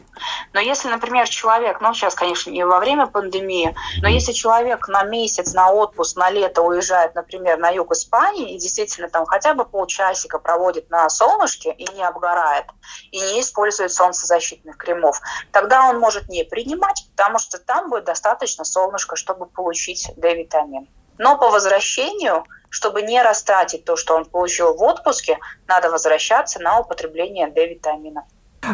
Но 0.53 0.61
если, 0.61 0.89
например, 0.89 1.29
человек, 1.29 1.81
ну 1.81 1.95
сейчас, 1.95 2.15
конечно, 2.15 2.51
не 2.51 2.65
во 2.65 2.79
время 2.79 3.07
пандемии, 3.07 3.75
но 4.03 4.09
если 4.09 4.33
человек 4.33 4.89
на 4.89 5.03
месяц, 5.05 5.55
на 5.55 5.71
отпуск, 5.71 6.17
на 6.17 6.31
лето 6.31 6.63
уезжает, 6.63 7.15
например, 7.15 7.59
на 7.59 7.71
юг 7.71 7.93
Испании 7.93 8.55
и 8.55 8.59
действительно 8.59 9.09
там 9.09 9.27
хотя 9.27 9.55
бы 9.55 9.65
полчасика 9.65 10.39
проводит 10.39 10.91
на 10.91 11.09
солнышке 11.09 11.73
и 11.73 11.91
не 11.95 12.03
обгорает, 12.03 12.67
и 13.11 13.21
не 13.21 13.41
использует 13.41 13.93
солнцезащитных 13.93 14.77
кремов, 14.77 15.21
тогда 15.53 15.89
он 15.89 15.99
может 15.99 16.29
не 16.29 16.45
принимать, 16.45 17.07
потому 17.17 17.39
что 17.39 17.59
там 17.59 17.89
будет 17.91 18.05
достаточно 18.05 18.65
солнышка, 18.65 19.17
чтобы 19.17 19.47
получить 19.47 20.11
D-витамин. 20.17 20.89
Но 21.19 21.37
по 21.37 21.51
возвращению, 21.51 22.45
чтобы 22.71 23.03
не 23.03 23.23
растратить 23.23 23.85
то, 23.85 23.97
что 23.97 24.15
он 24.17 24.25
получил 24.25 24.75
в 24.75 24.83
отпуске, 24.83 25.39
надо 25.67 25.91
возвращаться 25.91 26.61
на 26.61 26.79
употребление 26.81 27.49
D-витамина. 27.49 28.25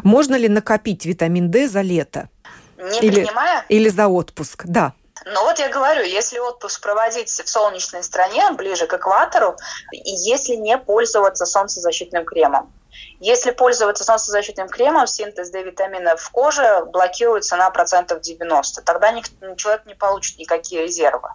Можно 0.05 0.37
ли 0.37 0.49
накопить 0.49 1.05
витамин 1.07 1.51
D 1.51 1.69
за 1.69 1.81
лето? 1.81 2.29
Не 2.77 2.99
или, 3.01 3.25
принимая? 3.25 3.65
Или 3.69 3.89
за 3.89 4.09
отпуск, 4.09 4.65
да. 4.67 4.93
Ну 5.25 5.43
вот 5.45 5.59
я 5.59 5.69
говорю, 5.69 6.05
если 6.05 6.39
отпуск 6.39 6.81
проводить 6.83 7.29
в 7.29 7.49
солнечной 7.49 8.03
стране, 8.05 8.51
ближе 8.53 8.87
к 8.87 8.95
экватору, 8.95 9.57
и 9.93 10.11
если 10.11 10.55
не 10.55 10.79
пользоваться 10.79 11.47
солнцезащитным 11.47 12.25
кремом. 12.25 12.73
Если 13.19 13.51
пользоваться 13.51 14.05
солнцезащитным 14.05 14.69
кремом, 14.69 15.07
синтез 15.07 15.51
D-витамина 15.51 16.17
в 16.17 16.31
коже 16.31 16.85
блокируется 16.87 17.57
на 17.57 17.71
процентов 17.71 18.21
90. 18.21 18.83
Тогда 18.83 19.15
человек 19.57 19.87
не 19.87 19.95
получит 19.95 20.39
никакие 20.39 20.83
резервы. 20.83 21.31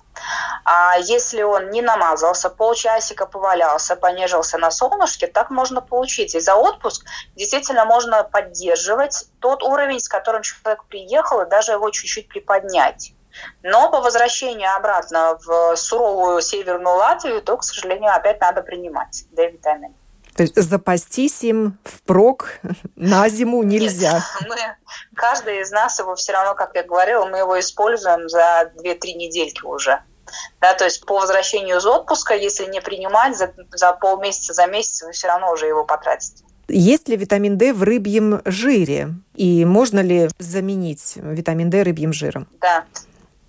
А 0.63 0.97
если 0.99 1.41
он 1.41 1.71
не 1.71 1.81
намазался, 1.81 2.49
полчасика 2.49 3.25
повалялся, 3.25 3.95
понежился 3.95 4.57
на 4.59 4.69
солнышке, 4.69 5.27
так 5.27 5.49
можно 5.49 5.81
получить. 5.81 6.35
И 6.35 6.39
за 6.39 6.55
отпуск 6.55 7.05
действительно 7.35 7.85
можно 7.85 8.23
поддерживать 8.23 9.25
тот 9.39 9.63
уровень, 9.63 9.99
с 9.99 10.07
которым 10.07 10.43
человек 10.43 10.83
приехал, 10.85 11.41
и 11.41 11.49
даже 11.49 11.71
его 11.71 11.89
чуть-чуть 11.89 12.27
приподнять. 12.27 13.13
Но 13.63 13.89
по 13.89 14.01
возвращению 14.01 14.75
обратно 14.75 15.39
в 15.45 15.75
суровую 15.75 16.41
северную 16.41 16.97
Латвию, 16.97 17.41
то, 17.41 17.57
к 17.57 17.63
сожалению, 17.63 18.13
опять 18.13 18.39
надо 18.41 18.61
принимать 18.61 19.23
D-витамин. 19.31 19.95
То 20.41 20.59
есть 20.59 20.69
запастись 20.69 21.43
им 21.43 21.77
впрок 21.83 22.59
на 22.95 23.29
зиму 23.29 23.61
нельзя. 23.63 24.13
Нет, 24.13 24.49
мы, 24.49 24.55
каждый 25.15 25.61
из 25.61 25.71
нас 25.71 25.99
его 25.99 26.15
все 26.15 26.33
равно, 26.33 26.55
как 26.55 26.73
я 26.75 26.83
говорила, 26.83 27.25
мы 27.25 27.39
его 27.39 27.59
используем 27.59 28.27
за 28.27 28.71
2-3 28.83 29.13
недельки 29.13 29.63
уже. 29.63 30.01
Да, 30.59 30.73
то 30.73 30.85
есть 30.85 31.05
по 31.05 31.19
возвращению 31.19 31.77
из 31.77 31.85
отпуска, 31.85 32.33
если 32.33 32.65
не 32.65 32.81
принимать 32.81 33.37
за, 33.37 33.53
за 33.71 33.93
полмесяца, 33.93 34.53
за 34.53 34.65
месяц, 34.65 35.03
вы 35.03 35.11
все 35.11 35.27
равно 35.27 35.51
уже 35.51 35.67
его 35.67 35.83
потратите. 35.83 36.43
Есть 36.67 37.09
ли 37.09 37.17
витамин 37.17 37.57
D 37.57 37.73
в 37.73 37.83
рыбьем 37.83 38.41
жире? 38.45 39.09
И 39.35 39.65
можно 39.65 39.99
ли 39.99 40.29
заменить 40.39 41.13
витамин 41.17 41.69
D 41.69 41.83
рыбьим 41.83 42.13
жиром? 42.13 42.47
Да. 42.61 42.85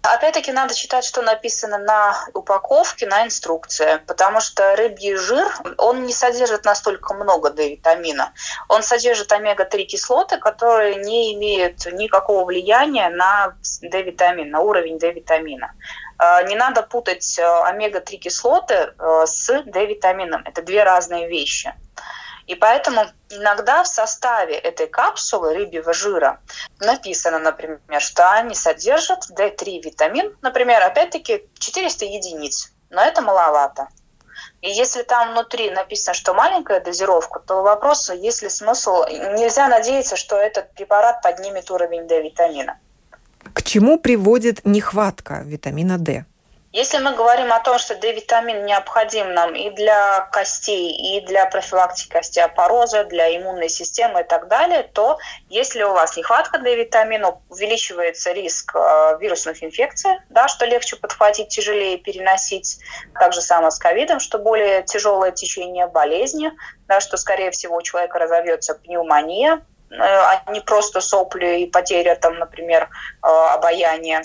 Опять-таки 0.02 0.50
надо 0.50 0.74
читать, 0.74 1.04
что 1.04 1.22
написано 1.22 1.78
на 1.78 2.16
упаковке, 2.34 3.06
на 3.06 3.24
инструкции, 3.24 4.00
потому 4.08 4.40
что 4.40 4.74
рыбий 4.74 5.14
жир, 5.14 5.46
он 5.78 6.06
не 6.06 6.12
содержит 6.12 6.64
настолько 6.64 7.14
много 7.14 7.50
D-витамина. 7.50 8.32
Он 8.68 8.82
содержит 8.82 9.30
омега-3 9.30 9.84
кислоты, 9.84 10.38
которые 10.38 10.96
не 10.96 11.34
имеют 11.34 11.86
никакого 11.86 12.44
влияния 12.44 13.10
на 13.10 13.54
D-витамин, 13.80 14.50
на 14.50 14.60
уровень 14.60 14.98
D-витамина. 14.98 15.72
А, 16.18 16.42
не 16.42 16.56
надо 16.56 16.82
путать 16.82 17.38
э, 17.38 17.42
омега-3 17.42 18.16
кислоты 18.16 18.74
э, 18.74 19.22
с 19.26 19.62
D-витамином. 19.66 20.42
Это 20.44 20.62
две 20.62 20.82
разные 20.82 21.28
вещи. 21.28 21.72
И 22.52 22.54
поэтому 22.54 23.06
иногда 23.30 23.82
в 23.82 23.88
составе 23.88 24.54
этой 24.56 24.86
капсулы 24.86 25.54
рыбьего 25.54 25.94
жира 25.94 26.38
написано, 26.80 27.38
например, 27.38 27.80
что 27.98 28.30
они 28.30 28.54
содержат 28.54 29.30
D3 29.30 29.80
витамин, 29.80 30.36
например, 30.42 30.82
опять-таки 30.82 31.48
400 31.58 32.04
единиц, 32.04 32.74
но 32.90 33.00
это 33.00 33.22
маловато. 33.22 33.88
И 34.60 34.68
если 34.68 35.02
там 35.02 35.30
внутри 35.32 35.70
написано, 35.70 36.12
что 36.12 36.34
маленькая 36.34 36.80
дозировка, 36.80 37.40
то 37.40 37.62
вопрос, 37.62 38.10
есть 38.10 38.42
ли 38.42 38.50
смысл, 38.50 39.06
нельзя 39.08 39.68
надеяться, 39.68 40.16
что 40.16 40.36
этот 40.36 40.74
препарат 40.74 41.22
поднимет 41.22 41.70
уровень 41.70 42.06
D-витамина. 42.06 42.78
К 43.54 43.62
чему 43.62 43.98
приводит 43.98 44.66
нехватка 44.66 45.40
витамина 45.42 45.96
D? 45.96 46.26
Если 46.72 46.96
мы 46.96 47.14
говорим 47.14 47.52
о 47.52 47.60
том, 47.60 47.78
что 47.78 47.94
D-витамин 47.96 48.64
необходим 48.64 49.34
нам 49.34 49.54
и 49.54 49.68
для 49.68 50.22
костей, 50.32 50.90
и 50.90 51.20
для 51.26 51.44
профилактики 51.44 52.16
остеопороза, 52.16 53.04
для 53.04 53.36
иммунной 53.36 53.68
системы 53.68 54.22
и 54.22 54.24
так 54.24 54.48
далее, 54.48 54.82
то 54.82 55.18
если 55.50 55.82
у 55.82 55.92
вас 55.92 56.16
нехватка 56.16 56.58
D-витамина, 56.58 57.40
увеличивается 57.50 58.32
риск 58.32 58.74
э, 58.74 59.18
вирусных 59.20 59.62
инфекций, 59.62 60.12
да, 60.30 60.48
что 60.48 60.64
легче 60.64 60.96
подхватить, 60.96 61.48
тяжелее 61.48 61.98
переносить. 61.98 62.78
Так 63.20 63.34
же 63.34 63.42
самое 63.42 63.70
с 63.70 63.78
ковидом, 63.78 64.18
что 64.18 64.38
более 64.38 64.82
тяжелое 64.82 65.30
течение 65.30 65.88
болезни, 65.88 66.52
да, 66.88 67.00
что, 67.00 67.18
скорее 67.18 67.50
всего, 67.50 67.76
у 67.76 67.82
человека 67.82 68.18
разовьется 68.18 68.74
пневмония, 68.76 69.62
э, 69.90 69.96
а 69.98 70.42
не 70.50 70.62
просто 70.62 71.02
сопли 71.02 71.64
и 71.64 71.70
потеря, 71.70 72.14
там, 72.14 72.38
например, 72.38 72.88
э, 73.22 73.26
обаяния. 73.26 74.22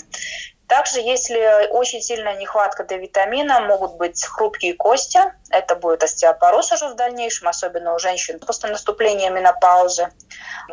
Также, 0.68 1.00
если 1.00 1.70
очень 1.70 2.02
сильная 2.02 2.36
нехватка 2.36 2.84
D-витамина, 2.84 3.60
могут 3.60 3.96
быть 3.96 4.22
хрупкие 4.22 4.74
кости. 4.74 5.18
Это 5.48 5.74
будет 5.74 6.02
остеопороз 6.02 6.70
уже 6.72 6.88
в 6.88 6.94
дальнейшем, 6.94 7.48
особенно 7.48 7.94
у 7.94 7.98
женщин 7.98 8.38
после 8.38 8.68
наступления 8.68 9.30
менопаузы. 9.30 10.10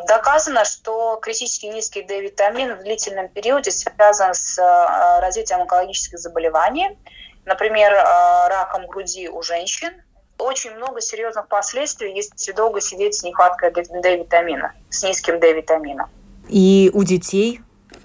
Доказано, 0.06 0.66
что 0.66 1.16
критически 1.16 1.66
низкий 1.66 2.02
D-витамин 2.02 2.74
в 2.74 2.82
длительном 2.82 3.28
периоде 3.30 3.70
связан 3.70 4.34
с 4.34 4.58
э, 4.58 5.20
развитием 5.20 5.62
онкологических 5.62 6.18
заболеваний, 6.18 6.98
например, 7.46 7.94
э, 7.94 8.48
раком 8.48 8.86
груди 8.88 9.30
у 9.30 9.40
женщин. 9.40 9.94
Очень 10.38 10.72
много 10.72 11.00
серьезных 11.00 11.48
последствий, 11.48 12.14
если 12.14 12.52
долго 12.52 12.82
сидеть 12.82 13.14
с 13.14 13.22
нехваткой 13.22 13.70
D-витамина, 13.70 14.74
с 14.90 15.02
низким 15.02 15.40
D-витамином. 15.40 16.10
И 16.50 16.90
у 16.92 17.02
детей 17.02 17.62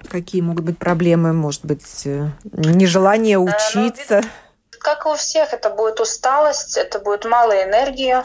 Какие 0.10 0.42
могут 0.42 0.66
быть 0.66 0.78
проблемы? 0.78 1.34
Может 1.34 1.66
быть, 1.66 2.06
э, 2.06 2.30
нежелание 2.44 3.36
э, 3.36 3.40
ну, 3.40 3.46
учиться? 3.46 4.22
как 4.82 5.06
у 5.06 5.14
всех, 5.14 5.54
это 5.54 5.70
будет 5.70 6.00
усталость, 6.00 6.78
это 6.78 7.00
будет 7.00 7.26
мало 7.26 7.64
энергии, 7.64 8.18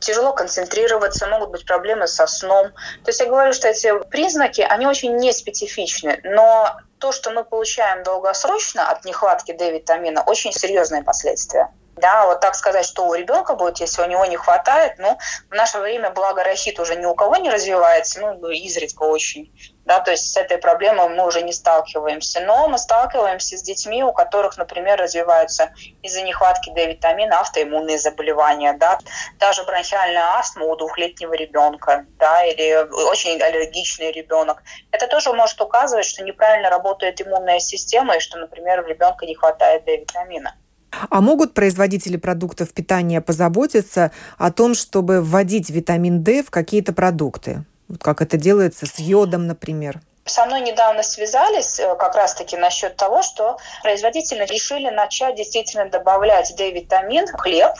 тяжело 0.00 0.32
концентрироваться, 0.32 1.26
могут 1.26 1.50
быть 1.50 1.66
проблемы 1.66 2.06
со 2.06 2.26
сном. 2.26 2.68
То 3.04 3.08
есть 3.08 3.20
я 3.20 3.26
говорю, 3.26 3.52
что 3.52 3.68
эти 3.68 3.92
признаки, 4.08 4.60
они 4.60 4.86
очень 4.86 5.16
неспецифичны, 5.16 6.20
но 6.22 6.76
то, 6.98 7.12
что 7.12 7.30
мы 7.30 7.44
получаем 7.44 8.02
долгосрочно 8.04 8.88
от 8.88 9.04
нехватки 9.04 9.52
D-витамина, 9.52 10.22
очень 10.22 10.52
серьезные 10.52 11.02
последствия. 11.02 11.70
Да, 11.96 12.26
вот 12.26 12.40
так 12.40 12.54
сказать, 12.54 12.84
что 12.84 13.06
у 13.06 13.14
ребенка 13.14 13.54
будет, 13.54 13.80
если 13.80 14.02
у 14.02 14.06
него 14.06 14.24
не 14.26 14.36
хватает, 14.36 14.98
ну, 14.98 15.18
в 15.50 15.54
наше 15.54 15.78
время, 15.78 16.10
благо, 16.10 16.44
рахит 16.44 16.78
уже 16.78 16.96
ни 16.96 17.06
у 17.06 17.14
кого 17.14 17.36
не 17.36 17.50
развивается, 17.50 18.20
ну, 18.20 18.50
изредка 18.50 19.02
очень 19.02 19.50
да, 19.86 20.00
то 20.00 20.10
есть 20.10 20.32
с 20.32 20.36
этой 20.36 20.58
проблемой 20.58 21.08
мы 21.08 21.24
уже 21.24 21.42
не 21.42 21.52
сталкиваемся. 21.52 22.40
Но 22.40 22.68
мы 22.68 22.76
сталкиваемся 22.76 23.56
с 23.56 23.62
детьми, 23.62 24.02
у 24.02 24.12
которых, 24.12 24.58
например, 24.58 24.98
развиваются 24.98 25.72
из-за 26.02 26.22
нехватки 26.22 26.70
D-витамина 26.70 27.40
автоиммунные 27.40 27.96
заболевания, 27.96 28.72
да, 28.74 28.98
даже 29.38 29.62
бронхиальная 29.62 30.36
астма 30.38 30.64
у 30.66 30.76
двухлетнего 30.76 31.34
ребенка, 31.34 32.04
да, 32.18 32.44
или 32.44 32.74
очень 33.08 33.40
аллергичный 33.40 34.10
ребенок. 34.10 34.62
Это 34.90 35.06
тоже 35.06 35.32
может 35.32 35.60
указывать, 35.60 36.04
что 36.04 36.24
неправильно 36.24 36.68
работает 36.68 37.20
иммунная 37.22 37.60
система 37.60 38.16
и 38.16 38.20
что, 38.20 38.38
например, 38.38 38.80
у 38.80 38.88
ребенка 38.88 39.24
не 39.24 39.36
хватает 39.36 39.84
D-витамина. 39.84 40.56
А 40.90 41.20
могут 41.20 41.54
производители 41.54 42.16
продуктов 42.16 42.72
питания 42.72 43.20
позаботиться 43.20 44.12
о 44.38 44.50
том, 44.50 44.74
чтобы 44.74 45.20
вводить 45.20 45.70
витамин 45.70 46.22
D 46.22 46.42
в 46.42 46.50
какие-то 46.50 46.92
продукты? 46.92 47.64
Вот 47.88 48.02
как 48.02 48.22
это 48.22 48.36
делается 48.36 48.86
с 48.86 48.98
йодом, 48.98 49.46
например. 49.46 50.00
Со 50.26 50.44
мной 50.44 50.60
недавно 50.60 51.04
связались 51.04 51.78
э, 51.78 51.94
как 51.94 52.16
раз-таки 52.16 52.56
насчет 52.56 52.96
того, 52.96 53.22
что 53.22 53.58
производители 53.82 54.44
решили 54.44 54.90
начать 54.90 55.36
действительно 55.36 55.88
добавлять 55.88 56.52
D-витамин 56.56 57.28
в 57.28 57.38
хлеб. 57.38 57.72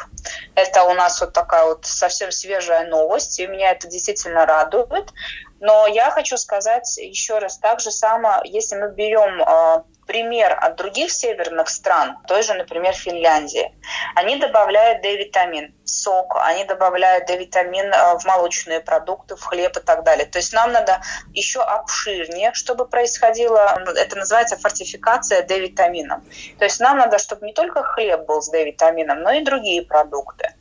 Это 0.54 0.84
у 0.84 0.94
нас 0.94 1.20
вот 1.20 1.32
такая 1.32 1.64
вот 1.64 1.84
совсем 1.84 2.30
свежая 2.30 2.86
новость, 2.86 3.40
и 3.40 3.48
меня 3.48 3.72
это 3.72 3.88
действительно 3.88 4.46
радует. 4.46 5.12
Но 5.58 5.88
я 5.88 6.12
хочу 6.12 6.36
сказать 6.36 6.96
еще 6.98 7.38
раз, 7.38 7.58
так 7.58 7.80
же 7.80 7.90
само, 7.90 8.40
если 8.44 8.76
мы 8.76 8.92
берем 8.92 9.42
э, 9.42 9.82
пример 10.06 10.56
от 10.60 10.76
других 10.76 11.10
северных 11.10 11.68
стран, 11.68 12.18
той 12.26 12.42
же, 12.42 12.54
например, 12.54 12.94
Финляндии, 12.94 13.72
они 14.14 14.36
добавляют 14.36 15.02
D-витамин 15.02 15.74
в 15.84 15.88
сок, 15.88 16.36
они 16.40 16.64
добавляют 16.64 17.26
D-витамин 17.26 17.92
э, 17.92 18.18
в 18.18 18.24
молочные 18.24 18.80
продукты, 18.80 19.36
в 19.36 19.42
хлеб 19.42 19.76
и 19.76 19.80
так 19.80 20.04
далее. 20.04 20.26
То 20.26 20.38
есть 20.38 20.52
нам 20.52 20.72
надо 20.72 21.02
еще 21.32 21.60
обширнее, 21.60 22.52
чтобы 22.54 22.86
происходило, 22.86 23.78
это 23.96 24.16
называется 24.16 24.56
фортификация 24.56 25.42
D-витамином. 25.42 26.24
То 26.58 26.64
есть 26.64 26.80
нам 26.80 26.98
надо, 26.98 27.18
чтобы 27.18 27.46
не 27.46 27.52
только 27.52 27.82
хлеб 27.82 28.26
был 28.26 28.40
с 28.40 28.48
D-витамином, 28.48 29.22
но 29.22 29.32
и 29.32 29.44
другие 29.44 29.82
продукты. 29.82 30.54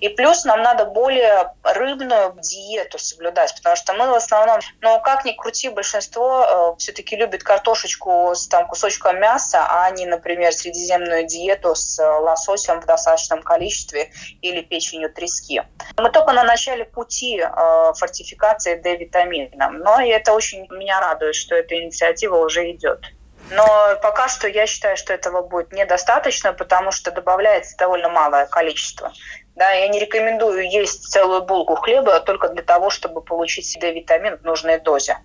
И 0.00 0.08
плюс 0.08 0.44
нам 0.44 0.62
надо 0.62 0.86
более 0.86 1.52
рыбную 1.62 2.34
диету 2.40 2.98
соблюдать, 2.98 3.54
потому 3.54 3.76
что 3.76 3.92
мы 3.92 4.08
в 4.08 4.14
основном, 4.14 4.60
ну 4.80 5.00
как 5.00 5.24
ни 5.24 5.32
крути, 5.32 5.68
большинство 5.68 6.72
э, 6.74 6.78
все-таки 6.78 7.16
любит 7.16 7.42
картошечку 7.42 8.32
с 8.34 8.48
там, 8.48 8.66
кусочком 8.66 8.89
мяса, 9.12 9.66
а 9.68 9.90
не, 9.90 10.06
например, 10.06 10.52
средиземную 10.52 11.26
диету 11.26 11.74
с 11.74 11.98
э, 11.98 12.04
лососем 12.04 12.80
в 12.80 12.86
достаточном 12.86 13.42
количестве 13.42 14.10
или 14.42 14.60
печенью 14.62 15.12
трески. 15.12 15.62
Мы 15.96 16.10
только 16.10 16.32
на 16.32 16.44
начале 16.44 16.84
пути 16.84 17.40
э, 17.40 17.92
фортификации 17.96 18.74
D-витамина, 18.76 19.70
но 19.70 20.00
это 20.00 20.32
очень 20.32 20.66
меня 20.70 21.00
радует, 21.00 21.34
что 21.34 21.54
эта 21.54 21.74
инициатива 21.80 22.36
уже 22.36 22.70
идет. 22.70 23.04
Но 23.50 23.66
пока 24.02 24.28
что 24.28 24.48
я 24.48 24.66
считаю, 24.66 24.96
что 24.96 25.12
этого 25.12 25.42
будет 25.42 25.72
недостаточно, 25.72 26.52
потому 26.52 26.92
что 26.92 27.10
добавляется 27.10 27.76
довольно 27.76 28.08
малое 28.08 28.46
количество. 28.46 29.12
Да, 29.56 29.70
я 29.70 29.88
не 29.88 29.98
рекомендую 29.98 30.70
есть 30.70 31.10
целую 31.10 31.42
булку 31.42 31.74
хлеба 31.74 32.20
только 32.20 32.48
для 32.48 32.62
того, 32.62 32.90
чтобы 32.90 33.20
получить 33.20 33.76
D-витамин 33.80 34.38
в 34.38 34.44
нужной 34.44 34.78
дозе. 34.78 35.18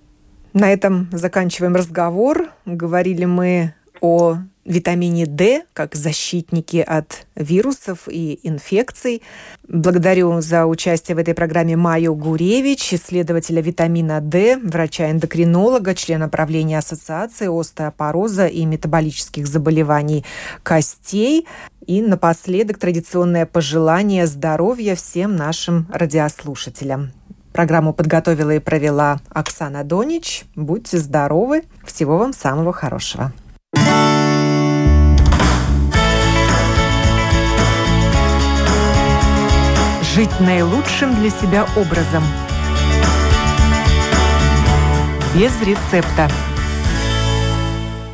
На 0.56 0.72
этом 0.72 1.10
заканчиваем 1.12 1.76
разговор. 1.76 2.48
Говорили 2.66 3.26
мы 3.26 3.74
о 4.00 4.38
витамине 4.64 5.26
D 5.26 5.66
как 5.74 5.96
защитники 5.96 6.78
от 6.78 7.28
вирусов 7.36 8.08
и 8.08 8.40
инфекций. 8.42 9.22
Благодарю 9.68 10.40
за 10.40 10.66
участие 10.66 11.16
в 11.16 11.20
этой 11.20 11.34
программе 11.34 11.76
Майю 11.76 12.16
Гуревич, 12.16 12.94
исследователя 12.94 13.62
витамина 13.62 14.22
D, 14.22 14.58
врача-эндокринолога, 14.64 15.94
члена 15.94 16.30
правления 16.30 16.78
Ассоциации 16.78 17.48
остеопороза 17.48 18.48
и 18.48 18.64
метаболических 18.64 19.48
заболеваний 19.48 20.24
костей. 20.64 21.48
И 21.86 22.02
напоследок 22.02 22.78
традиционное 22.78 23.46
пожелание 23.46 24.26
здоровья 24.26 24.96
всем 24.96 25.36
нашим 25.36 25.86
радиослушателям. 25.92 27.12
Программу 27.56 27.94
подготовила 27.94 28.52
и 28.52 28.60
провела 28.60 29.22
Оксана 29.30 29.86
Донич. 29.86 30.44
Будьте 30.58 30.98
здоровы. 30.98 31.64
Всего 31.86 32.18
вам 32.18 32.34
самого 32.34 32.74
хорошего. 32.74 33.32
Жить 40.14 40.38
наилучшим 40.42 41.16
для 41.16 41.30
себя 41.30 41.66
образом. 41.78 42.26
Без 45.34 45.54
рецепта. 45.62 46.30